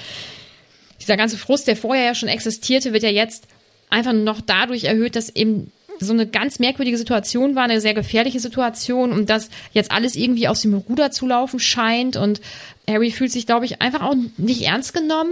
[0.99, 3.47] dieser ganze Frust, der vorher ja schon existierte, wird ja jetzt
[3.89, 8.39] einfach noch dadurch erhöht, dass eben so eine ganz merkwürdige Situation war, eine sehr gefährliche
[8.39, 12.41] Situation und dass jetzt alles irgendwie aus dem Ruder zu laufen scheint und
[12.89, 15.31] Harry fühlt sich, glaube ich, einfach auch nicht ernst genommen.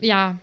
[0.00, 0.38] Ja,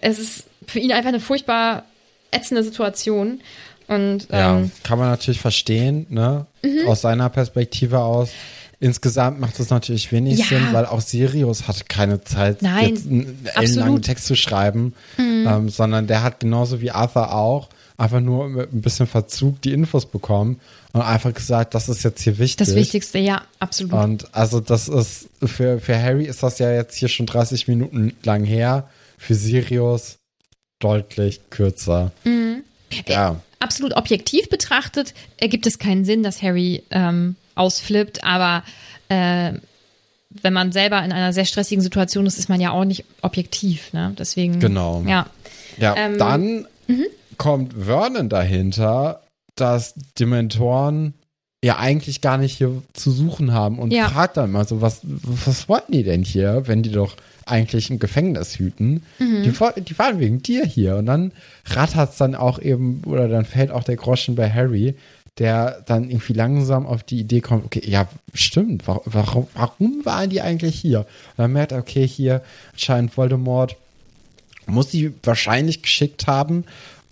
[0.00, 1.84] es ist für ihn einfach eine furchtbar
[2.30, 3.40] ätzende Situation.
[3.86, 6.46] Und, ähm, ja, kann man natürlich verstehen, ne?
[6.62, 6.88] Mhm.
[6.88, 8.30] Aus seiner Perspektive aus.
[8.80, 10.44] Insgesamt macht es natürlich wenig ja.
[10.46, 15.46] Sinn, weil auch Sirius hat keine Zeit, Nein, jetzt einen ellenlangen Text zu schreiben, mhm.
[15.48, 19.72] ähm, sondern der hat genauso wie Arthur auch einfach nur mit ein bisschen Verzug die
[19.72, 20.60] Infos bekommen
[20.92, 22.66] und einfach gesagt, das ist jetzt hier wichtig.
[22.66, 23.92] Das Wichtigste, ja, absolut.
[23.92, 28.12] Und also das ist, für, für Harry ist das ja jetzt hier schon 30 Minuten
[28.22, 30.18] lang her, für Sirius
[30.80, 32.12] deutlich kürzer.
[32.24, 32.64] Mhm.
[33.06, 33.32] Ja.
[33.32, 38.64] Äh, absolut objektiv betrachtet ergibt es keinen Sinn, dass Harry ähm, ausflippt, aber
[39.08, 39.52] äh,
[40.42, 43.92] wenn man selber in einer sehr stressigen Situation ist, ist man ja auch nicht objektiv.
[43.92, 44.14] Ne?
[44.18, 44.58] Deswegen.
[44.58, 45.02] Genau.
[45.06, 45.26] Ja.
[45.78, 46.66] Ja, Ähm, dann
[47.38, 49.22] kommt Vernon dahinter,
[49.56, 51.14] dass Dementoren
[51.64, 54.08] ja eigentlich gar nicht hier zu suchen haben und Ja.
[54.08, 57.16] fragt dann mal so, was, was wollten die denn hier, wenn die doch
[57.46, 59.02] eigentlich im Gefängnis hüten?
[59.18, 60.96] Die, woll- die waren wegen dir hier.
[60.96, 61.32] Und dann
[61.66, 64.94] rattert es dann auch eben, oder dann fällt auch der Groschen bei Harry,
[65.38, 70.30] der dann irgendwie langsam auf die Idee kommt, okay, ja, stimmt, warum, warum, warum waren
[70.30, 71.00] die eigentlich hier?
[71.00, 71.06] Und
[71.38, 72.42] dann merkt er, okay, hier
[72.76, 73.76] scheint Voldemort
[74.66, 76.64] muss sie wahrscheinlich geschickt haben.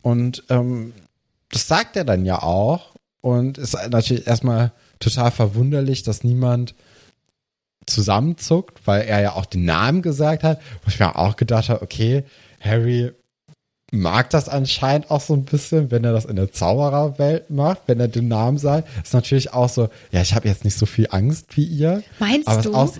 [0.02, 0.92] Und ähm,
[1.50, 2.92] das sagt er dann ja auch.
[3.20, 6.74] Und ist natürlich erstmal total verwunderlich, dass niemand
[7.86, 10.60] zusammenzuckt, weil er ja auch den Namen gesagt hat.
[10.82, 12.24] Wo ich mir auch gedacht habe, okay,
[12.60, 13.12] Harry
[13.94, 18.00] mag das anscheinend auch so ein bisschen, wenn er das in der Zaubererwelt macht, wenn
[18.00, 18.88] er den Namen sagt.
[19.04, 22.02] Ist natürlich auch so, ja, ich habe jetzt nicht so viel Angst wie ihr.
[22.18, 22.72] Meinst du?
[22.74, 22.94] Auch,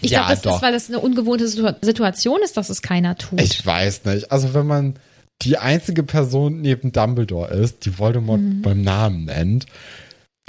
[0.00, 0.56] Ich ja, glaube, das doch.
[0.56, 3.40] ist, weil das eine ungewohnte Situ- Situation ist, dass es keiner tut.
[3.40, 4.32] Ich weiß nicht.
[4.32, 4.94] Also wenn man
[5.42, 8.62] die einzige Person neben Dumbledore ist, die Voldemort Mhm.
[8.62, 9.66] beim Namen nennt,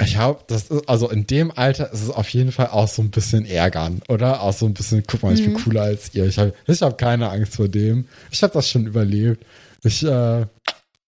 [0.03, 3.01] ich glaube, das ist, also in dem Alter ist es auf jeden Fall auch so
[3.03, 4.41] ein bisschen ärgern, oder?
[4.41, 5.53] Auch so ein bisschen, guck mal, ich Mhm.
[5.53, 6.25] bin cooler als ihr.
[6.25, 8.07] Ich habe ich hab keine Angst vor dem.
[8.31, 9.45] Ich habe das schon überlebt.
[9.83, 10.45] Ich, äh,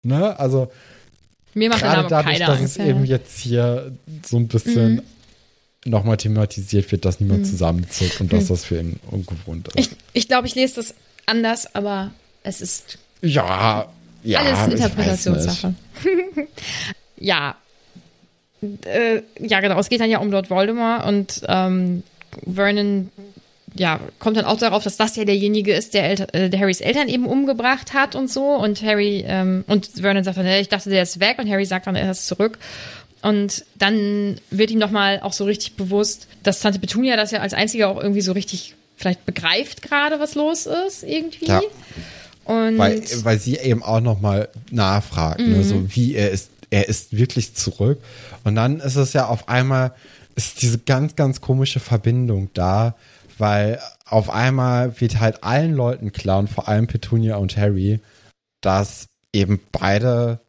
[0.03, 0.71] ne, also
[1.55, 2.77] Mir macht gerade dadurch, dass Angst.
[2.79, 3.91] es eben jetzt hier
[4.23, 5.01] so ein bisschen Mhm.
[5.91, 9.77] nochmal thematisiert wird, dass niemand zusammenzuckt und dass das für ihn ungewohnt ist.
[9.79, 10.93] ich ich glaube, ich lese das
[11.25, 12.11] anders, aber
[12.43, 13.87] es ist ja,
[14.23, 14.39] ja.
[14.39, 14.73] alles.
[14.73, 15.73] Interpretationssache.
[17.17, 17.55] ja.
[18.61, 19.79] Äh, ja, genau.
[19.79, 22.03] Es geht dann ja um Lord Voldemort und ähm,
[22.45, 23.09] Vernon
[23.75, 26.79] ja, kommt dann auch darauf, dass das ja derjenige ist, der, Elter, äh, der Harrys
[26.79, 28.49] Eltern eben umgebracht hat und so.
[28.55, 31.39] Und Harry, ähm, und Vernon sagt dann, "Äh, ich dachte, der ist weg.
[31.39, 32.59] Und Harry sagt dann, er ist zurück.
[33.23, 37.53] Und dann wird ihm nochmal auch so richtig bewusst, dass Tante Petunia das ja als
[37.53, 41.47] einzige auch irgendwie so richtig vielleicht begreift gerade, was los ist, irgendwie.
[41.47, 41.61] Ja.
[42.45, 47.15] Und Weil, weil sie eben auch nochmal nachfragt, ne, so wie er ist, er ist
[47.15, 47.99] wirklich zurück.
[48.43, 49.93] Und dann ist es ja auf einmal,
[50.35, 52.95] ist diese ganz, ganz komische Verbindung da,
[53.37, 57.99] weil auf einmal wird halt allen Leuten klar und vor allem Petunia und Harry,
[58.61, 60.39] dass eben beide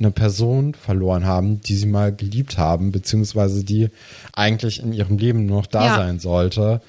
[0.00, 3.90] eine Person verloren haben, die sie mal geliebt haben, beziehungsweise die
[4.32, 5.96] eigentlich in ihrem Leben nur noch da Ja.
[5.96, 6.80] sein sollte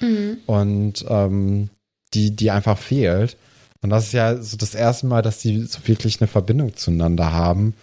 [0.46, 1.70] und ähm,
[2.14, 3.36] die, die einfach fehlt.
[3.82, 7.32] Und das ist ja so das erste Mal, dass die so wirklich eine Verbindung zueinander
[7.32, 7.74] haben.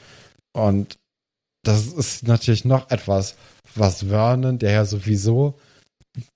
[0.53, 0.97] Und
[1.63, 3.35] das ist natürlich noch etwas,
[3.75, 5.55] was Vernon, der ja sowieso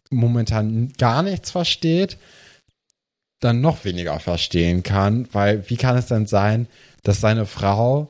[0.10, 2.18] momentan gar nichts versteht,
[3.40, 6.68] dann noch weniger verstehen kann, weil wie kann es denn sein,
[7.04, 8.10] dass seine Frau,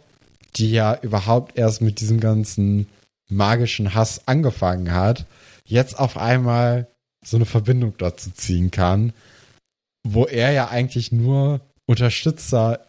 [0.58, 2.88] die ja überhaupt erst mit diesem ganzen
[3.30, 5.26] magischen Hass angefangen hat,
[5.66, 6.88] jetzt auf einmal
[7.24, 9.14] so eine Verbindung dazu ziehen kann,
[10.04, 12.80] wo er ja eigentlich nur Unterstützer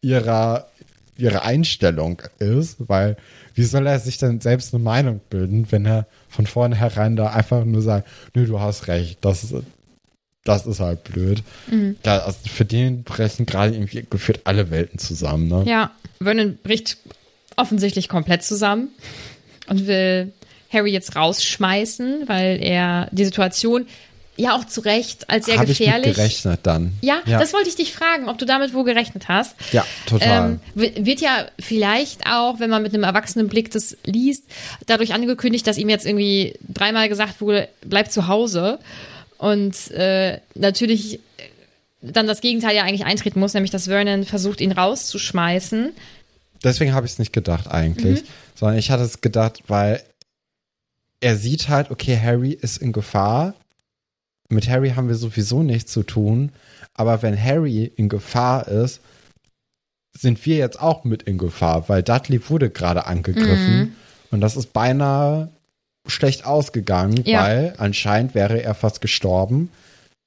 [0.00, 0.68] ihrer,
[1.16, 3.16] ihrer Einstellung ist, weil
[3.54, 7.64] wie soll er sich denn selbst eine Meinung bilden, wenn er von vornherein da einfach
[7.64, 9.54] nur sagt, nö, du hast recht, das ist,
[10.44, 11.42] das ist halt blöd.
[12.04, 15.64] Ja, also für den brechen gerade irgendwie geführt alle Welten zusammen, ne?
[15.66, 16.98] Ja, Vernon bricht
[17.56, 18.88] offensichtlich komplett zusammen
[19.68, 20.32] und will
[20.70, 23.86] Harry jetzt rausschmeißen, weil er die Situation
[24.36, 26.14] ja auch zu Recht als sehr Habe ich mit gefährlich.
[26.16, 26.92] gerechnet dann.
[27.00, 29.54] ja, ja, das wollte ich dich fragen, ob du damit wohl gerechnet hast.
[29.72, 30.50] ja total.
[30.52, 34.44] Ähm, wi- wird ja vielleicht auch, wenn man mit einem erwachsenen Blick das liest,
[34.86, 38.78] dadurch angekündigt, dass ihm jetzt irgendwie dreimal gesagt wurde, bleib zu Hause.
[39.38, 41.20] Und äh, natürlich
[42.02, 45.92] dann das Gegenteil ja eigentlich eintreten muss, nämlich dass Vernon versucht, ihn rauszuschmeißen.
[46.62, 48.26] Deswegen habe ich es nicht gedacht eigentlich, Mhm.
[48.54, 50.02] sondern ich hatte es gedacht, weil
[51.20, 53.54] er sieht halt, okay, Harry ist in Gefahr.
[54.48, 56.52] Mit Harry haben wir sowieso nichts zu tun,
[56.94, 59.00] aber wenn Harry in Gefahr ist,
[60.16, 63.92] sind wir jetzt auch mit in Gefahr, weil Dudley wurde gerade angegriffen Mhm.
[64.30, 65.50] und das ist beinahe
[66.06, 67.42] schlecht ausgegangen, Ja.
[67.44, 69.70] weil anscheinend wäre er fast gestorben,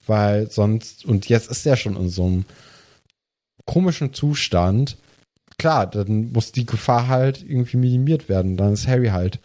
[0.05, 2.45] weil sonst und jetzt ist er schon in so einem
[3.65, 4.97] komischen Zustand.
[5.57, 8.57] Klar, dann muss die Gefahr halt irgendwie minimiert werden.
[8.57, 9.39] Dann ist Harry halt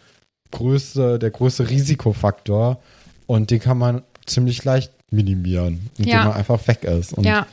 [0.51, 2.81] größte, der größte Risikofaktor
[3.27, 6.23] und den kann man ziemlich leicht minimieren, indem Ja.
[6.25, 7.13] man einfach weg ist.
[7.13, 7.47] Und Ja.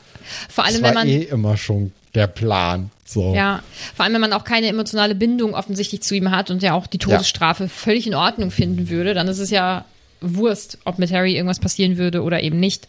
[0.49, 1.07] Vor allem, das wenn war man.
[1.07, 2.89] eh immer schon der Plan.
[3.05, 3.33] So.
[3.35, 3.61] Ja,
[3.95, 6.87] vor allem, wenn man auch keine emotionale Bindung offensichtlich zu ihm hat und ja auch
[6.87, 9.85] die Todesstrafe völlig in Ordnung finden würde, dann ist es ja
[10.21, 12.87] Wurst, ob mit Harry irgendwas passieren würde oder eben nicht.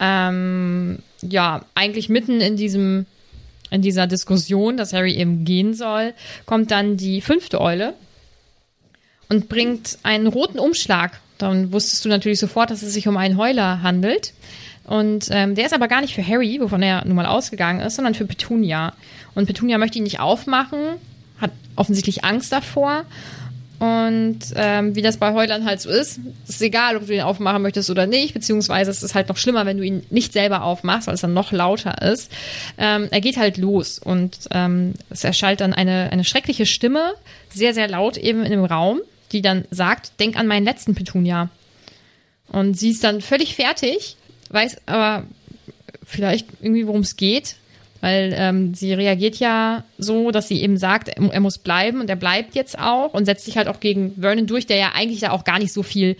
[0.00, 3.06] Ähm, ja, eigentlich mitten in diesem
[3.70, 6.14] in dieser Diskussion, dass Harry eben gehen soll,
[6.44, 7.94] kommt dann die fünfte Eule
[9.28, 11.20] und bringt einen roten Umschlag.
[11.38, 14.32] Dann wusstest du natürlich sofort, dass es sich um einen Heuler handelt.
[14.84, 17.96] Und ähm, der ist aber gar nicht für Harry, wovon er nun mal ausgegangen ist,
[17.96, 18.92] sondern für Petunia.
[19.34, 20.78] Und Petunia möchte ihn nicht aufmachen,
[21.40, 23.04] hat offensichtlich Angst davor.
[23.78, 27.60] Und ähm, wie das bei Heulern halt so ist, ist egal, ob du ihn aufmachen
[27.60, 31.08] möchtest oder nicht, beziehungsweise es ist halt noch schlimmer, wenn du ihn nicht selber aufmachst,
[31.08, 32.32] weil es dann noch lauter ist.
[32.78, 37.12] Ähm, er geht halt los und ähm, es erschallt dann eine, eine schreckliche Stimme,
[37.50, 39.00] sehr, sehr laut eben in dem Raum,
[39.32, 41.50] die dann sagt, denk an meinen letzten Petunia.
[42.48, 44.16] Und sie ist dann völlig fertig,
[44.50, 45.26] weiß aber
[46.04, 47.56] vielleicht irgendwie, worum es geht,
[48.00, 52.08] weil ähm, sie reagiert ja so, dass sie eben sagt, er, er, muss bleiben und
[52.08, 55.20] er bleibt jetzt auch und setzt sich halt auch gegen Vernon durch, der ja eigentlich
[55.20, 56.16] da auch gar nicht so viel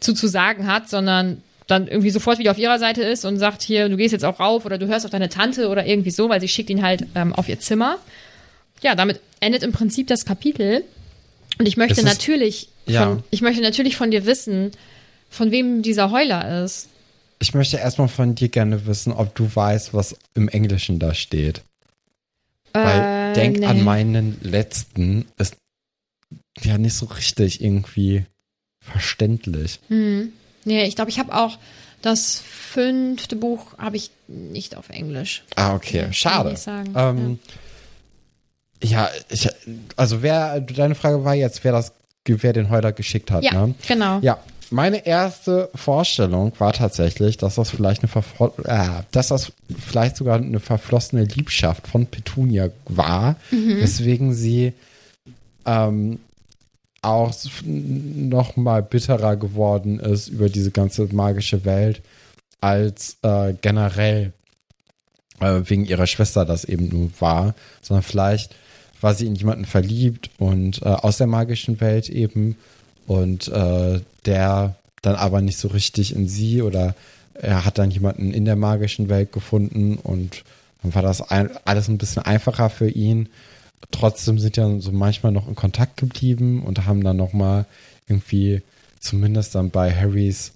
[0.00, 3.62] zu, zu sagen hat, sondern dann irgendwie sofort wieder auf ihrer Seite ist und sagt
[3.62, 6.28] hier, du gehst jetzt auch rauf oder du hörst auf deine Tante oder irgendwie so,
[6.28, 7.98] weil sie schickt ihn halt ähm, auf ihr Zimmer.
[8.82, 10.84] Ja, damit endet im Prinzip das Kapitel.
[11.62, 13.04] Und ich möchte ist, natürlich, ja.
[13.04, 14.72] von, ich möchte natürlich von dir wissen,
[15.30, 16.88] von wem dieser Heuler ist.
[17.38, 21.62] Ich möchte erstmal von dir gerne wissen, ob du weißt, was im Englischen da steht.
[22.72, 23.66] Äh, Weil denk nee.
[23.66, 25.54] an meinen letzten ist
[26.62, 28.24] ja nicht so richtig irgendwie
[28.80, 29.78] verständlich.
[29.86, 30.32] Hm.
[30.64, 31.58] Nee, ich glaube, ich habe auch
[32.02, 35.44] das fünfte Buch habe ich nicht auf Englisch.
[35.54, 36.08] Ah, okay.
[36.10, 36.56] Schade.
[36.66, 37.52] Ähm, ja.
[38.82, 39.48] Ja, ich,
[39.96, 41.92] also wer, deine Frage war jetzt, wer das,
[42.24, 43.74] wer den Heuler geschickt hat, ja, ne?
[43.86, 44.18] genau.
[44.20, 44.38] Ja,
[44.70, 48.24] meine erste Vorstellung war tatsächlich, dass das vielleicht eine
[48.64, 53.80] äh, dass das vielleicht sogar eine verflossene Liebschaft von Petunia war, mhm.
[53.80, 54.72] weswegen sie
[55.66, 56.18] ähm,
[57.02, 62.00] auch noch mal bitterer geworden ist über diese ganze magische Welt
[62.60, 64.32] als äh, generell
[65.40, 68.54] äh, wegen ihrer Schwester das eben nur war, sondern vielleicht
[69.02, 72.56] war sie in jemanden verliebt und äh, aus der magischen Welt eben
[73.06, 76.94] und äh, der dann aber nicht so richtig in sie oder
[77.34, 80.44] er hat dann jemanden in der magischen Welt gefunden und
[80.82, 83.28] dann war das ein, alles ein bisschen einfacher für ihn.
[83.90, 87.66] Trotzdem sind ja so manchmal noch in Kontakt geblieben und haben dann noch mal
[88.06, 88.62] irgendwie
[89.00, 90.52] zumindest dann bei Harrys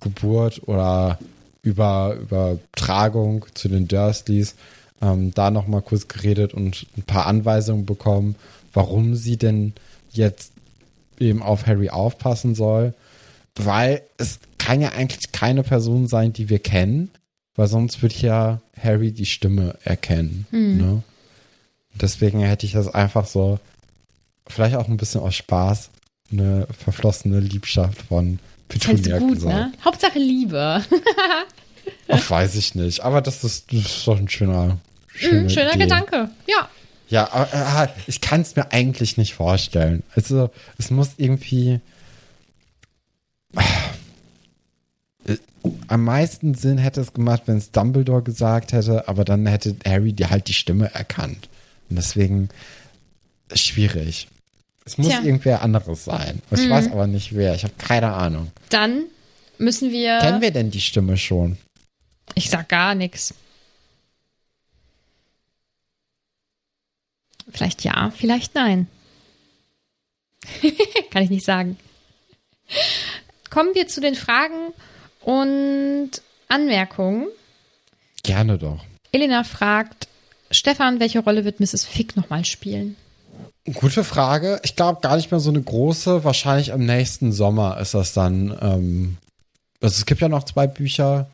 [0.00, 1.18] Geburt oder
[1.62, 4.54] über Übertragung zu den Dursleys
[5.02, 8.36] ähm, da noch mal kurz geredet und ein paar Anweisungen bekommen,
[8.72, 9.72] warum sie denn
[10.10, 10.52] jetzt
[11.18, 12.94] eben auf Harry aufpassen soll,
[13.54, 17.10] weil es kann ja eigentlich keine Person sein, die wir kennen,
[17.54, 20.46] weil sonst würde ja Harry die Stimme erkennen.
[20.50, 20.76] Hm.
[20.76, 21.02] Ne?
[21.94, 23.58] Deswegen hätte ich das einfach so,
[24.46, 25.90] vielleicht auch ein bisschen aus Spaß,
[26.30, 28.38] eine verflossene Liebschaft von
[28.68, 29.54] Petunia gut, gesagt.
[29.54, 29.72] Ne?
[29.84, 30.82] Hauptsache Liebe.
[32.08, 33.00] Ach, weiß ich nicht.
[33.00, 34.78] Aber das ist, das ist doch ein schöner,
[35.16, 36.30] schöner, mm, schöner Gedanke.
[36.46, 36.68] Ja.
[37.08, 40.02] Ja, aber äh, ich kann es mir eigentlich nicht vorstellen.
[40.14, 41.80] Also, es muss irgendwie.
[45.24, 45.36] Äh,
[45.88, 50.12] am meisten Sinn hätte es gemacht, wenn es Dumbledore gesagt hätte, aber dann hätte Harry
[50.12, 51.48] die halt die Stimme erkannt.
[51.88, 52.48] Und deswegen
[53.54, 54.28] schwierig.
[54.84, 55.20] Es muss Tja.
[55.22, 56.40] irgendwer anderes sein.
[56.52, 56.70] Ich mhm.
[56.70, 57.54] weiß aber nicht wer.
[57.54, 58.52] Ich habe keine Ahnung.
[58.70, 59.04] Dann
[59.58, 60.18] müssen wir.
[60.18, 61.58] Kennen wir denn die Stimme schon?
[62.34, 63.34] Ich sag gar nichts.
[67.50, 68.88] Vielleicht ja, vielleicht nein.
[71.10, 71.76] Kann ich nicht sagen.
[73.50, 74.72] Kommen wir zu den Fragen
[75.20, 76.10] und
[76.48, 77.28] Anmerkungen.
[78.22, 78.84] Gerne doch.
[79.12, 80.08] Elena fragt,
[80.50, 81.84] Stefan, welche Rolle wird Mrs.
[81.84, 82.96] Fick nochmal spielen?
[83.74, 84.60] Gute Frage.
[84.62, 86.22] Ich glaube gar nicht mehr so eine große.
[86.22, 88.56] Wahrscheinlich im nächsten Sommer ist das dann.
[88.60, 89.16] Ähm,
[89.80, 91.28] also es gibt ja noch zwei Bücher.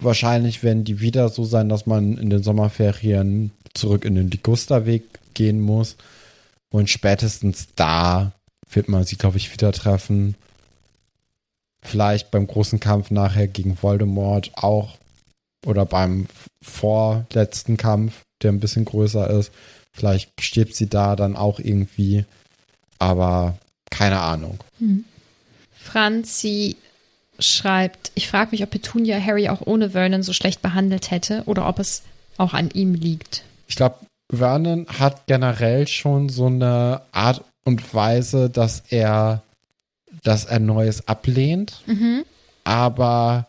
[0.00, 5.04] Wahrscheinlich werden die wieder so sein, dass man in den Sommerferien zurück in den Ligusterweg
[5.38, 5.96] gehen muss.
[6.68, 8.32] Und spätestens da
[8.70, 10.34] wird man sie, glaube ich, wieder treffen.
[11.80, 14.98] Vielleicht beim großen Kampf nachher gegen Voldemort auch.
[15.64, 16.26] Oder beim
[16.60, 19.52] vorletzten Kampf, der ein bisschen größer ist.
[19.92, 22.24] Vielleicht stirbt sie da dann auch irgendwie.
[22.98, 23.56] Aber
[23.90, 24.58] keine Ahnung.
[24.78, 25.04] Hm.
[25.72, 26.76] Franzi
[27.38, 31.68] schreibt, ich frage mich, ob Petunia Harry auch ohne Vernon so schlecht behandelt hätte oder
[31.68, 32.02] ob es
[32.36, 33.44] auch an ihm liegt.
[33.68, 33.96] Ich glaube,
[34.30, 39.42] Vernon hat generell schon so eine Art und Weise, dass er,
[40.22, 41.82] dass er Neues ablehnt.
[41.86, 42.24] Mhm.
[42.64, 43.46] Aber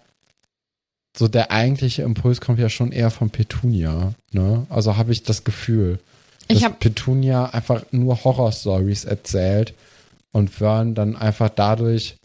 [1.17, 4.13] so der eigentliche Impuls kommt ja schon eher von Petunia.
[4.31, 4.65] Ne?
[4.69, 5.99] Also habe ich das Gefühl,
[6.47, 9.73] dass Petunia einfach nur Horror-Stories erzählt
[10.31, 12.15] und Vern dann einfach dadurch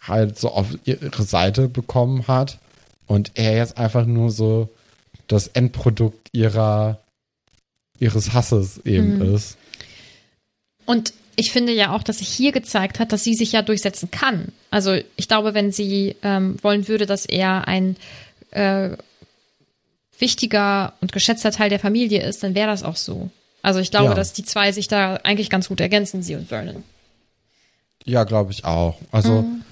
[0.00, 2.58] halt so auf ihre Seite bekommen hat
[3.06, 4.68] und er jetzt einfach nur so
[5.26, 7.01] das Endprodukt ihrer
[8.02, 9.34] ihres Hasses eben mhm.
[9.34, 9.56] ist.
[10.84, 14.10] Und ich finde ja auch, dass sich hier gezeigt hat, dass sie sich ja durchsetzen
[14.10, 14.48] kann.
[14.70, 17.96] Also ich glaube, wenn sie ähm, wollen würde, dass er ein
[18.50, 18.90] äh,
[20.18, 23.30] wichtiger und geschätzter Teil der Familie ist, dann wäre das auch so.
[23.62, 24.14] Also ich glaube, ja.
[24.14, 26.84] dass die zwei sich da eigentlich ganz gut ergänzen, sie und Vernon.
[28.04, 28.98] Ja, glaube ich auch.
[29.12, 29.62] Also mhm.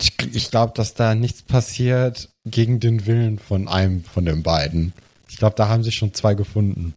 [0.00, 4.92] ich, ich glaube, dass da nichts passiert gegen den Willen von einem von den beiden.
[5.28, 6.94] Ich glaube, da haben sich schon zwei gefunden.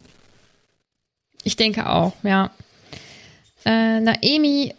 [1.46, 2.52] Ich denke auch, ja.
[3.66, 4.74] Äh, Naemi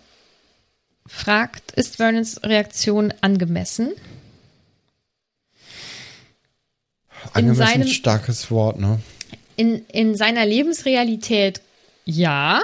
[1.07, 3.93] fragt, ist Vernons Reaktion angemessen?
[7.33, 9.01] Angemessen seinem, starkes Wort, ne?
[9.57, 11.61] In, in seiner Lebensrealität
[12.05, 12.63] ja.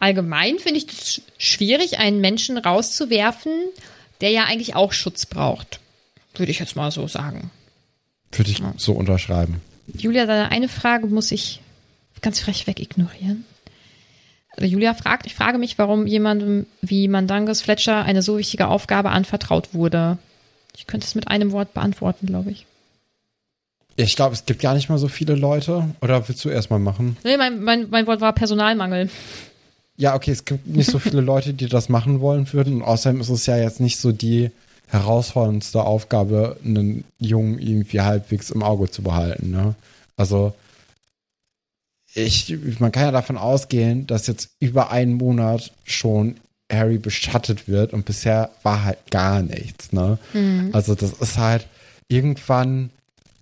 [0.00, 3.52] Allgemein finde ich es schwierig, einen Menschen rauszuwerfen,
[4.20, 5.78] der ja eigentlich auch Schutz braucht.
[6.34, 7.52] Würde ich jetzt mal so sagen.
[8.32, 8.74] Würde ich ja.
[8.76, 9.60] so unterschreiben.
[9.86, 11.60] Julia, deine eine Frage muss ich
[12.22, 13.44] ganz frech wegignorieren.
[14.56, 19.10] Also Julia fragt, ich frage mich, warum jemandem wie Mandangus Fletcher eine so wichtige Aufgabe
[19.10, 20.18] anvertraut wurde.
[20.76, 22.66] Ich könnte es mit einem Wort beantworten, glaube ich.
[23.96, 25.94] Ich glaube, es gibt gar nicht mal so viele Leute.
[26.00, 27.16] Oder willst du erstmal machen?
[27.24, 29.10] Nee, mein, mein, mein Wort war Personalmangel.
[29.96, 32.76] Ja, okay, es gibt nicht so viele Leute, die das machen wollen würden.
[32.76, 34.50] Und außerdem ist es ja jetzt nicht so die
[34.88, 39.50] herausforderndste Aufgabe, einen Jungen irgendwie halbwegs im Auge zu behalten.
[39.50, 39.74] Ne?
[40.16, 40.54] Also,
[42.14, 46.36] ich, man kann ja davon ausgehen, dass jetzt über einen Monat schon
[46.70, 49.92] Harry beschattet wird und bisher war halt gar nichts.
[49.92, 50.18] Ne?
[50.32, 50.70] Mhm.
[50.72, 51.66] Also, das ist halt
[52.08, 52.90] irgendwann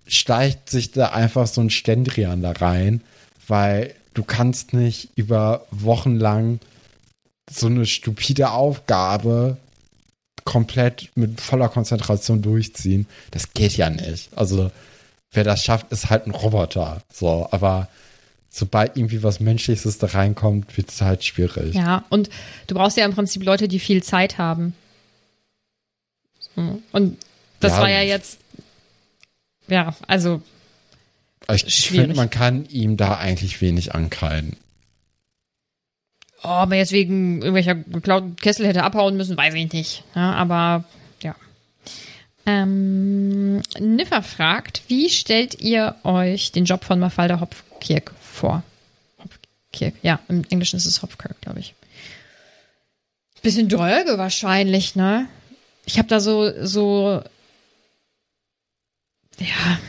[0.07, 3.01] schleicht sich da einfach so ein Ständrian da rein,
[3.47, 6.59] weil du kannst nicht über Wochen lang
[7.49, 9.57] so eine stupide Aufgabe
[10.43, 13.07] komplett mit voller Konzentration durchziehen.
[13.31, 14.29] Das geht ja nicht.
[14.35, 14.71] Also
[15.31, 17.01] wer das schafft, ist halt ein Roboter.
[17.13, 17.87] So, aber
[18.51, 21.73] sobald irgendwie was Menschliches da reinkommt, wird es halt schwierig.
[21.73, 22.29] Ja, und
[22.67, 24.75] du brauchst ja im Prinzip Leute, die viel Zeit haben.
[26.91, 27.17] Und
[27.61, 28.41] das ja, war ja jetzt
[29.71, 30.41] ja, also.
[31.49, 34.57] Ich finde, man kann ihm da eigentlich wenig ankreiden.
[36.43, 40.03] Oh, aber jetzt wegen irgendwelcher geklauten Kessel hätte abhauen müssen, weiß ich nicht.
[40.15, 40.83] Ja, aber
[41.21, 41.35] ja.
[42.45, 48.63] Ähm, Niffer fragt, wie stellt ihr euch den Job von Mafalda Hopkirk vor?
[49.19, 51.73] Hopkirk, ja, im Englischen ist es Hopkirk, glaube ich.
[53.41, 55.27] Bisschen Dolge wahrscheinlich, ne?
[55.85, 57.23] Ich habe da so, so
[59.39, 59.79] ja.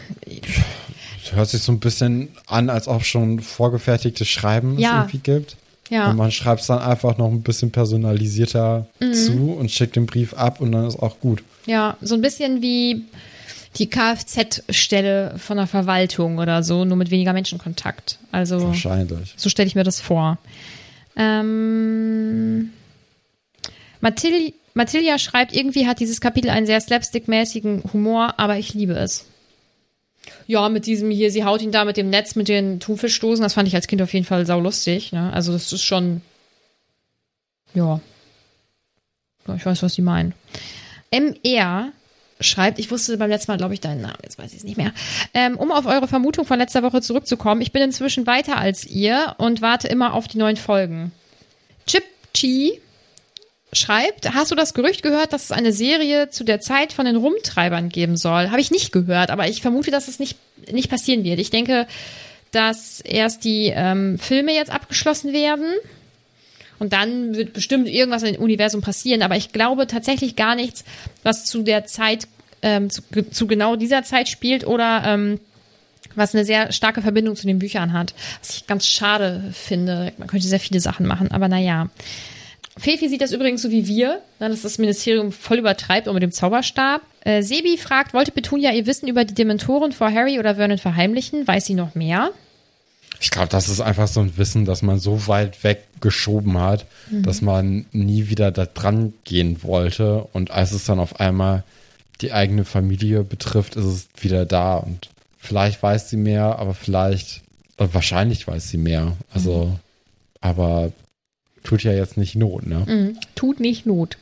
[1.22, 4.90] Das hört sich so ein bisschen an, als ob schon vorgefertigtes Schreiben ja.
[4.90, 5.56] es irgendwie gibt.
[5.90, 6.10] Ja.
[6.10, 9.14] Und man schreibt es dann einfach noch ein bisschen personalisierter mhm.
[9.14, 11.42] zu und schickt den Brief ab und dann ist auch gut.
[11.66, 13.04] Ja, so ein bisschen wie
[13.78, 18.18] die Kfz-Stelle von der Verwaltung oder so, nur mit weniger Menschenkontakt.
[18.30, 19.34] Also wahrscheinlich.
[19.36, 20.38] So stelle ich mir das vor.
[21.16, 22.70] Ähm,
[24.00, 29.26] Mathil Mathilda schreibt, irgendwie hat dieses Kapitel einen sehr slapstick-mäßigen Humor, aber ich liebe es.
[30.46, 33.54] Ja, mit diesem hier, sie haut ihn da mit dem Netz, mit den Thunfischstoßen, das
[33.54, 35.12] fand ich als Kind auf jeden Fall saulustig.
[35.12, 35.32] Ne?
[35.32, 36.22] Also das ist schon,
[37.74, 38.00] ja.
[39.46, 40.32] ja ich weiß, was sie meinen.
[41.10, 41.92] MR
[42.40, 44.76] schreibt, ich wusste beim letzten Mal, glaube ich, deinen Namen, jetzt weiß ich es nicht
[44.76, 44.92] mehr.
[45.34, 49.34] Ähm, um auf eure Vermutung von letzter Woche zurückzukommen, ich bin inzwischen weiter als ihr
[49.38, 51.12] und warte immer auf die neuen Folgen.
[51.86, 52.04] Chip
[52.34, 52.80] Chi
[53.72, 57.16] schreibt, hast du das Gerücht gehört, dass es eine Serie zu der Zeit von den
[57.16, 58.50] Rumtreibern geben soll?
[58.50, 60.36] Habe ich nicht gehört, aber ich vermute, dass es nicht,
[60.70, 61.38] nicht passieren wird.
[61.38, 61.86] Ich denke,
[62.50, 65.72] dass erst die ähm, Filme jetzt abgeschlossen werden.
[66.82, 69.22] Und dann wird bestimmt irgendwas dem Universum passieren.
[69.22, 70.84] Aber ich glaube tatsächlich gar nichts,
[71.22, 72.26] was zu der Zeit,
[72.60, 75.38] ähm, zu, zu, genau dieser Zeit spielt oder ähm,
[76.16, 78.14] was eine sehr starke Verbindung zu den Büchern hat.
[78.40, 80.12] Was ich ganz schade finde.
[80.18, 81.88] Man könnte sehr viele Sachen machen, aber naja.
[82.76, 86.24] Fefi sieht das übrigens so wie wir, ne, dass das Ministerium voll übertreibt und mit
[86.24, 87.02] dem Zauberstab.
[87.20, 91.46] Äh, Sebi fragt, wollte Petunia ihr Wissen über die Dementoren vor Harry oder Vernon verheimlichen?
[91.46, 92.32] Weiß sie noch mehr?
[93.22, 97.22] Ich glaube, das ist einfach so ein Wissen, das man so weit weggeschoben hat, mhm.
[97.22, 100.26] dass man nie wieder da dran gehen wollte.
[100.32, 101.62] Und als es dann auf einmal
[102.20, 104.76] die eigene Familie betrifft, ist es wieder da.
[104.76, 105.08] Und
[105.38, 107.42] vielleicht weiß sie mehr, aber vielleicht,
[107.76, 109.16] äh, wahrscheinlich weiß sie mehr.
[109.32, 109.76] Also, mhm.
[110.40, 110.92] aber
[111.64, 112.84] Tut ja jetzt nicht Not, ne?
[112.86, 113.18] Mhm.
[113.34, 114.18] Tut nicht Not.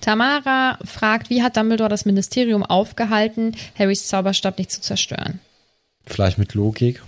[0.00, 5.40] Tamara fragt, wie hat Dumbledore das Ministerium aufgehalten, Harrys Zauberstab nicht zu zerstören?
[6.06, 7.02] Vielleicht mit Logik.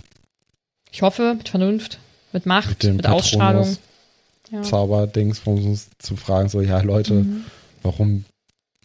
[0.95, 1.99] Ich hoffe, mit Vernunft,
[2.31, 3.75] mit Macht, mit, mit Ausstrahlung.
[4.49, 4.61] Ja.
[4.61, 7.43] Zauberdings, um zu fragen, so, ja, Leute, mhm.
[7.83, 8.23] warum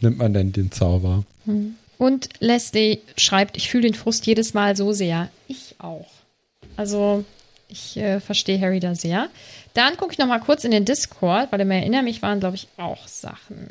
[0.00, 1.22] nimmt man denn den Zauber?
[1.44, 1.76] Mhm.
[1.98, 5.28] Und Leslie schreibt, ich fühle den Frust jedes Mal so sehr.
[5.46, 6.08] Ich auch.
[6.76, 7.24] Also,
[7.68, 9.28] Ich äh, verstehe Harry da sehr.
[9.74, 12.40] Dann gucke ich noch mal kurz in den Discord, weil ich mir erinnere mich, waren,
[12.40, 13.68] glaube ich, auch Sachen.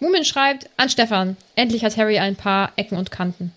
[0.00, 3.52] Mumin schreibt an Stefan, endlich hat Harry ein paar Ecken und Kanten.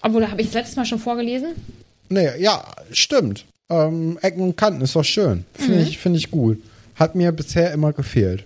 [0.00, 1.56] Obwohl, habe ich das letztes Mal schon vorgelesen?
[2.08, 3.44] Nee, ja, stimmt.
[3.70, 5.44] Ähm, Ecken und Kanten ist doch schön.
[5.54, 5.86] Finde Mhm.
[5.86, 6.62] ich, find ich gut.
[6.94, 8.44] Hat mir bisher immer gefehlt.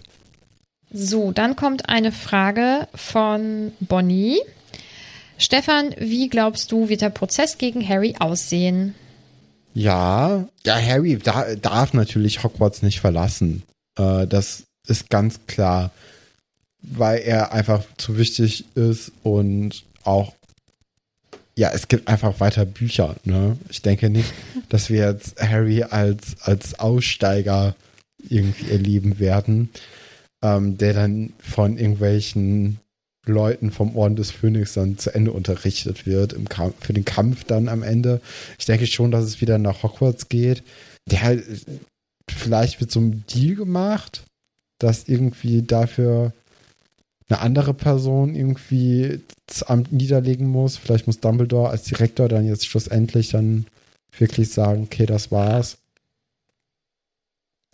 [0.92, 4.38] So, dann kommt eine Frage von Bonnie.
[5.38, 8.94] Stefan, wie glaubst du, wird der Prozess gegen Harry aussehen?
[9.74, 13.62] Ja, ja, Harry da, darf natürlich Hogwarts nicht verlassen.
[13.98, 15.90] Äh, das ist ganz klar,
[16.82, 20.34] weil er einfach zu wichtig ist und auch,
[21.62, 23.14] ja, es gibt einfach weiter Bücher.
[23.22, 23.56] Ne?
[23.70, 24.34] Ich denke nicht,
[24.68, 27.76] dass wir jetzt Harry als, als Aussteiger
[28.28, 29.70] irgendwie erleben werden,
[30.42, 32.80] ähm, der dann von irgendwelchen
[33.26, 37.44] Leuten vom Orden des Phönix dann zu Ende unterrichtet wird im Kampf, für den Kampf
[37.44, 38.20] dann am Ende.
[38.58, 40.64] Ich denke schon, dass es wieder nach Hogwarts geht.
[41.08, 41.44] Der halt,
[42.28, 44.24] vielleicht wird so ein Deal gemacht,
[44.80, 46.32] dass irgendwie dafür
[47.28, 49.20] eine andere Person irgendwie
[49.53, 50.76] das Amt niederlegen muss.
[50.76, 53.66] Vielleicht muss Dumbledore als Direktor dann jetzt schlussendlich dann
[54.16, 55.78] wirklich sagen, okay, das war's.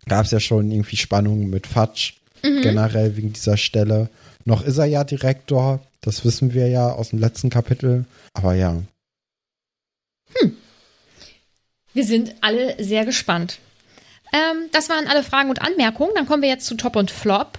[0.07, 4.09] Gab es ja schon irgendwie Spannungen mit Fatsch, generell wegen dieser Stelle.
[4.45, 8.07] Noch ist er ja Direktor, das wissen wir ja aus dem letzten Kapitel.
[8.33, 8.83] Aber ja,
[11.95, 13.59] Wir sind alle sehr gespannt.
[14.33, 16.12] Ähm, das waren alle Fragen und Anmerkungen.
[16.14, 17.59] Dann kommen wir jetzt zu Top und Flop.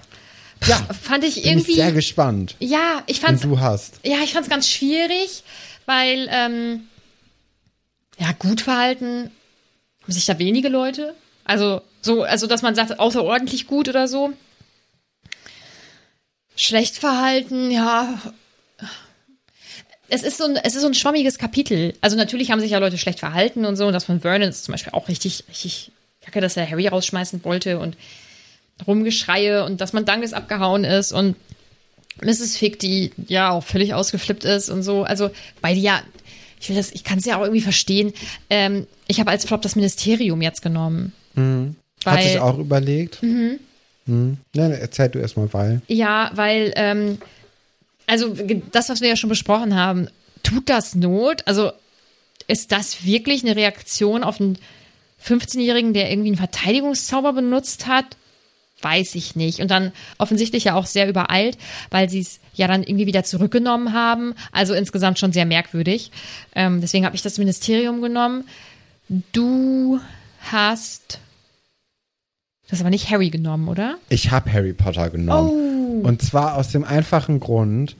[0.66, 1.72] Ja Fand ich bin irgendwie.
[1.72, 4.00] ich sehr gespannt, ja, ich fand's du hast.
[4.04, 5.42] Ja, ich fand es ganz schwierig,
[5.86, 6.88] weil, ähm,
[8.18, 9.30] ja, gut verhalten
[10.02, 11.14] haben sich da wenige Leute.
[11.44, 14.32] Also, so, also, dass man sagt, außerordentlich gut oder so.
[16.56, 18.20] Schlecht verhalten, ja.
[20.08, 21.94] Es ist so ein, es ist so ein schwammiges Kapitel.
[22.00, 23.86] Also, natürlich haben sich ja Leute schlecht verhalten und so.
[23.86, 27.44] Und das von Vernon ist zum Beispiel auch richtig, richtig kacke, dass er Harry rausschmeißen
[27.44, 27.96] wollte und
[28.86, 31.36] Rumgeschreie und dass man Dankes abgehauen ist und
[32.22, 32.56] Mrs.
[32.56, 35.04] Fick, die ja auch völlig ausgeflippt ist und so.
[35.04, 35.30] Also,
[35.62, 36.02] weil die ja,
[36.60, 38.12] ich will das, ich kann es ja auch irgendwie verstehen.
[38.50, 41.12] Ähm, ich habe als Flop das Ministerium jetzt genommen.
[41.34, 43.22] Hat Weil- sich auch überlegt.
[43.22, 43.58] Mhm.
[44.06, 45.82] Nein, erzähl du erstmal, weil.
[45.86, 47.18] Ja, weil, ähm,
[48.06, 48.34] also
[48.72, 50.08] das, was wir ja schon besprochen haben,
[50.42, 51.42] tut das Not?
[51.46, 51.70] Also
[52.48, 54.58] ist das wirklich eine Reaktion auf einen
[55.24, 58.16] 15-Jährigen, der irgendwie einen Verteidigungszauber benutzt hat?
[58.82, 59.60] Weiß ich nicht.
[59.60, 61.58] Und dann offensichtlich ja auch sehr übereilt,
[61.90, 64.34] weil sie es ja dann irgendwie wieder zurückgenommen haben.
[64.52, 66.10] Also insgesamt schon sehr merkwürdig.
[66.54, 68.44] Ähm, deswegen habe ich das Ministerium genommen.
[69.32, 70.00] Du
[70.40, 71.18] hast
[72.70, 73.98] das aber nicht Harry genommen, oder?
[74.08, 75.50] Ich habe Harry Potter genommen.
[76.02, 76.06] Oh.
[76.06, 77.96] Und zwar aus dem einfachen Grund,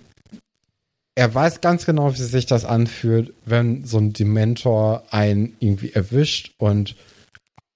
[1.16, 6.52] er weiß ganz genau, wie sich das anfühlt, wenn so ein Dementor einen irgendwie erwischt
[6.58, 6.94] und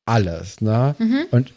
[0.06, 0.94] alles, ne?
[1.30, 1.52] Und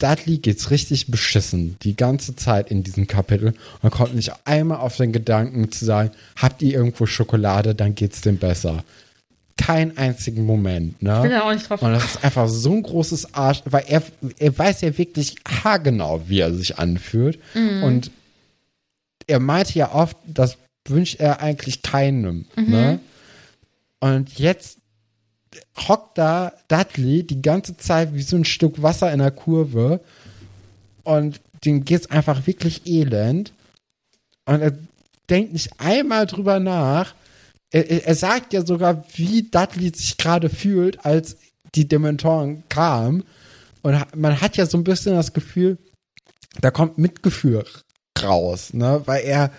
[0.00, 3.54] Dudley geht's richtig beschissen die ganze Zeit in diesem Kapitel.
[3.82, 8.20] Man kommt nicht einmal auf den Gedanken zu sagen, habt ihr irgendwo Schokolade, dann geht's
[8.20, 8.82] dem besser.
[9.56, 11.20] Kein einzigen Moment, ne?
[11.20, 14.02] bin da auch nicht drauf Und das ist einfach so ein großes Arsch, weil er,
[14.38, 17.38] er weiß ja wirklich haargenau, wie er sich anfühlt.
[17.54, 18.10] Und
[19.26, 22.46] er meinte ja oft, das wünscht er eigentlich keinem.
[22.56, 23.00] Ne?
[24.00, 24.79] Und jetzt
[25.76, 30.00] hockt da Dudley die ganze Zeit wie so ein Stück Wasser in der Kurve
[31.02, 33.52] und dem geht's einfach wirklich elend.
[34.46, 34.72] Und er
[35.28, 37.14] denkt nicht einmal drüber nach.
[37.70, 41.36] Er, er sagt ja sogar, wie Dudley sich gerade fühlt, als
[41.74, 43.24] die Dementoren kamen.
[43.82, 45.78] Und man hat ja so ein bisschen das Gefühl,
[46.60, 47.64] da kommt Mitgefühl
[48.20, 49.02] raus, ne?
[49.06, 49.52] Weil er,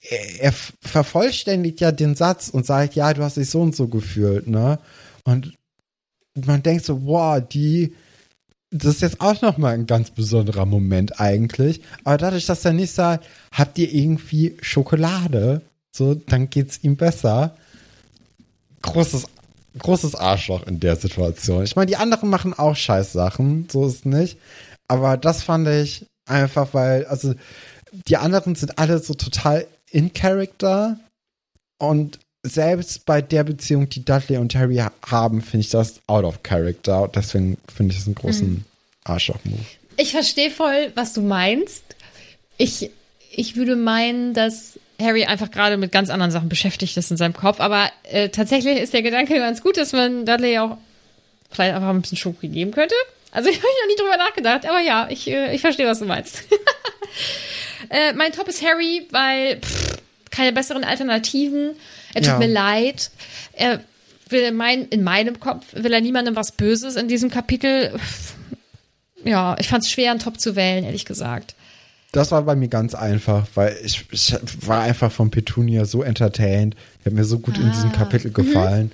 [0.00, 3.88] er, er vervollständigt ja den Satz und sagt, ja, du hast dich so und so
[3.88, 4.78] gefühlt, ne?
[5.26, 5.54] Und
[6.34, 7.94] man denkt so, wow, die,
[8.70, 11.82] das ist jetzt auch nochmal ein ganz besonderer Moment eigentlich.
[12.04, 15.62] Aber dadurch, dass er nicht sagt, habt ihr irgendwie Schokolade,
[15.94, 17.56] so, dann geht's ihm besser.
[18.82, 19.26] Großes,
[19.78, 21.64] großes Arschloch in der Situation.
[21.64, 24.38] Ich meine, die anderen machen auch Scheißsachen, so ist es nicht.
[24.86, 27.34] Aber das fand ich einfach, weil, also,
[28.06, 31.00] die anderen sind alle so total in Character
[31.78, 36.24] und selbst bei der Beziehung, die Dudley und Harry ha- haben, finde ich das out
[36.24, 37.10] of character.
[37.14, 38.64] Deswegen finde ich das einen großen
[39.04, 39.58] Arschloch-Move.
[39.96, 41.82] Ich verstehe voll, was du meinst.
[42.58, 42.90] Ich,
[43.30, 47.34] ich würde meinen, dass Harry einfach gerade mit ganz anderen Sachen beschäftigt ist in seinem
[47.34, 47.60] Kopf.
[47.60, 50.78] Aber äh, tatsächlich ist der Gedanke ganz gut, dass man Dudley auch
[51.50, 52.94] vielleicht einfach ein bisschen Schoki geben könnte.
[53.32, 56.06] Also ich habe noch nie drüber nachgedacht, aber ja, ich, äh, ich verstehe, was du
[56.06, 56.42] meinst.
[57.90, 59.95] äh, mein Top ist Harry, weil pff,
[60.36, 61.70] keine besseren Alternativen.
[62.14, 62.38] Er tut Ja.
[62.38, 63.10] mir leid.
[63.52, 63.80] Er
[64.28, 67.98] will mein, in meinem Kopf will er niemandem was Böses in diesem Kapitel.
[69.24, 71.54] Ja, ich fand es schwer, einen Top zu wählen, ehrlich gesagt.
[72.12, 74.36] Das war bei mir ganz einfach, weil ich, ich
[74.66, 76.76] war einfach von Petunia so entertained.
[77.00, 77.62] Die hat mir so gut ah.
[77.62, 77.96] in diesem ah.
[77.96, 78.86] Kapitel gefallen.
[78.86, 78.92] Mhm.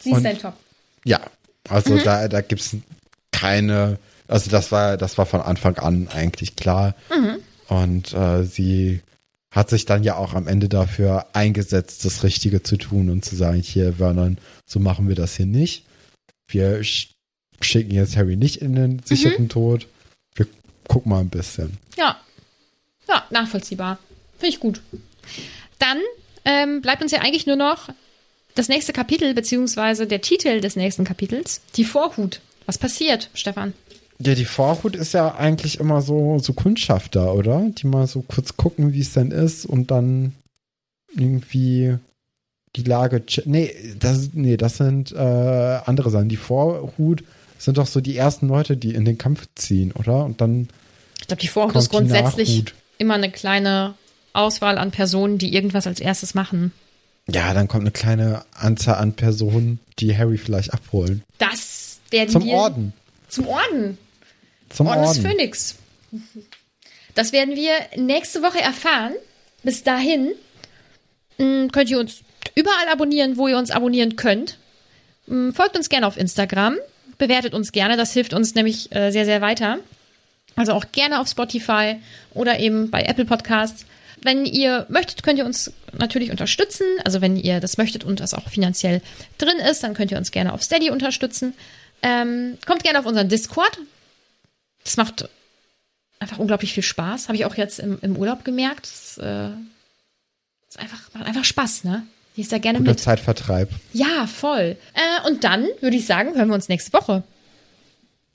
[0.00, 0.54] Sie ist dein Top.
[1.04, 1.20] Ja,
[1.68, 2.04] also mhm.
[2.04, 2.76] da, da gibt es
[3.32, 3.98] keine,
[4.28, 6.94] also das war, das war von Anfang an eigentlich klar.
[7.10, 7.36] Mhm.
[7.68, 9.00] Und äh, sie
[9.56, 13.34] hat sich dann ja auch am Ende dafür eingesetzt, das Richtige zu tun und zu
[13.34, 15.86] sagen, hier, Vernon, so machen wir das hier nicht.
[16.46, 19.48] Wir schicken jetzt Harry nicht in den sicheren mhm.
[19.48, 19.86] Tod.
[20.34, 20.46] Wir
[20.86, 21.78] gucken mal ein bisschen.
[21.96, 22.20] Ja.
[23.08, 23.98] Ja, nachvollziehbar.
[24.38, 24.82] Finde ich gut.
[25.78, 26.00] Dann
[26.44, 27.88] ähm, bleibt uns ja eigentlich nur noch
[28.54, 32.42] das nächste Kapitel, beziehungsweise der Titel des nächsten Kapitels, die Vorhut.
[32.66, 33.72] Was passiert, Stefan?
[34.18, 37.68] Ja, die Vorhut ist ja eigentlich immer so, so Kundschafter, oder?
[37.70, 40.32] Die mal so kurz gucken, wie es denn ist und dann
[41.14, 41.98] irgendwie
[42.76, 43.22] die Lage.
[43.44, 46.28] Nee, das, nee, das sind äh, andere Sachen.
[46.28, 47.24] Die Vorhut
[47.58, 50.24] sind doch so die ersten Leute, die in den Kampf ziehen, oder?
[50.24, 50.68] Und dann.
[51.20, 52.64] Ich glaube, die Vorhut ist grundsätzlich
[52.98, 53.94] immer eine kleine
[54.32, 56.72] Auswahl an Personen, die irgendwas als erstes machen.
[57.28, 61.22] Ja, dann kommt eine kleine Anzahl an Personen, die Harry vielleicht abholen.
[61.38, 62.48] Das werden Zum.
[62.48, 62.92] Orden.
[63.28, 63.98] Zum Orden.
[64.76, 65.04] Zum Orden.
[65.04, 65.76] Orden des Phönix.
[67.14, 69.14] Das werden wir nächste Woche erfahren.
[69.62, 70.34] Bis dahin
[71.38, 72.20] mm, könnt ihr uns
[72.54, 74.58] überall abonnieren, wo ihr uns abonnieren könnt.
[75.26, 76.76] Mm, folgt uns gerne auf Instagram.
[77.16, 77.96] Bewertet uns gerne.
[77.96, 79.78] Das hilft uns nämlich äh, sehr, sehr weiter.
[80.56, 81.96] Also auch gerne auf Spotify
[82.34, 83.86] oder eben bei Apple Podcasts.
[84.20, 86.86] Wenn ihr möchtet, könnt ihr uns natürlich unterstützen.
[87.02, 89.00] Also wenn ihr das möchtet und das auch finanziell
[89.38, 91.54] drin ist, dann könnt ihr uns gerne auf Steady unterstützen.
[92.02, 93.78] Ähm, kommt gerne auf unseren Discord.
[94.86, 95.28] Das macht
[96.20, 97.26] einfach unglaublich viel Spaß.
[97.28, 98.86] Habe ich auch jetzt im, im Urlaub gemerkt.
[98.86, 99.48] Das äh,
[100.68, 102.06] ist einfach, macht einfach Spaß, ne?
[102.36, 103.00] Die ist da gerne Guter mit.
[103.00, 103.70] Zeitvertreib.
[103.92, 104.76] Ja, voll.
[104.94, 107.24] Äh, und dann würde ich sagen, hören wir uns nächste Woche.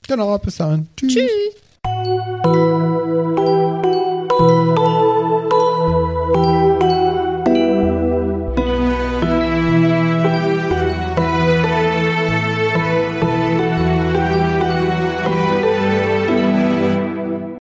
[0.06, 0.88] Genau, bis dann.
[0.96, 1.14] Tschüss.
[1.14, 2.61] Tschüss.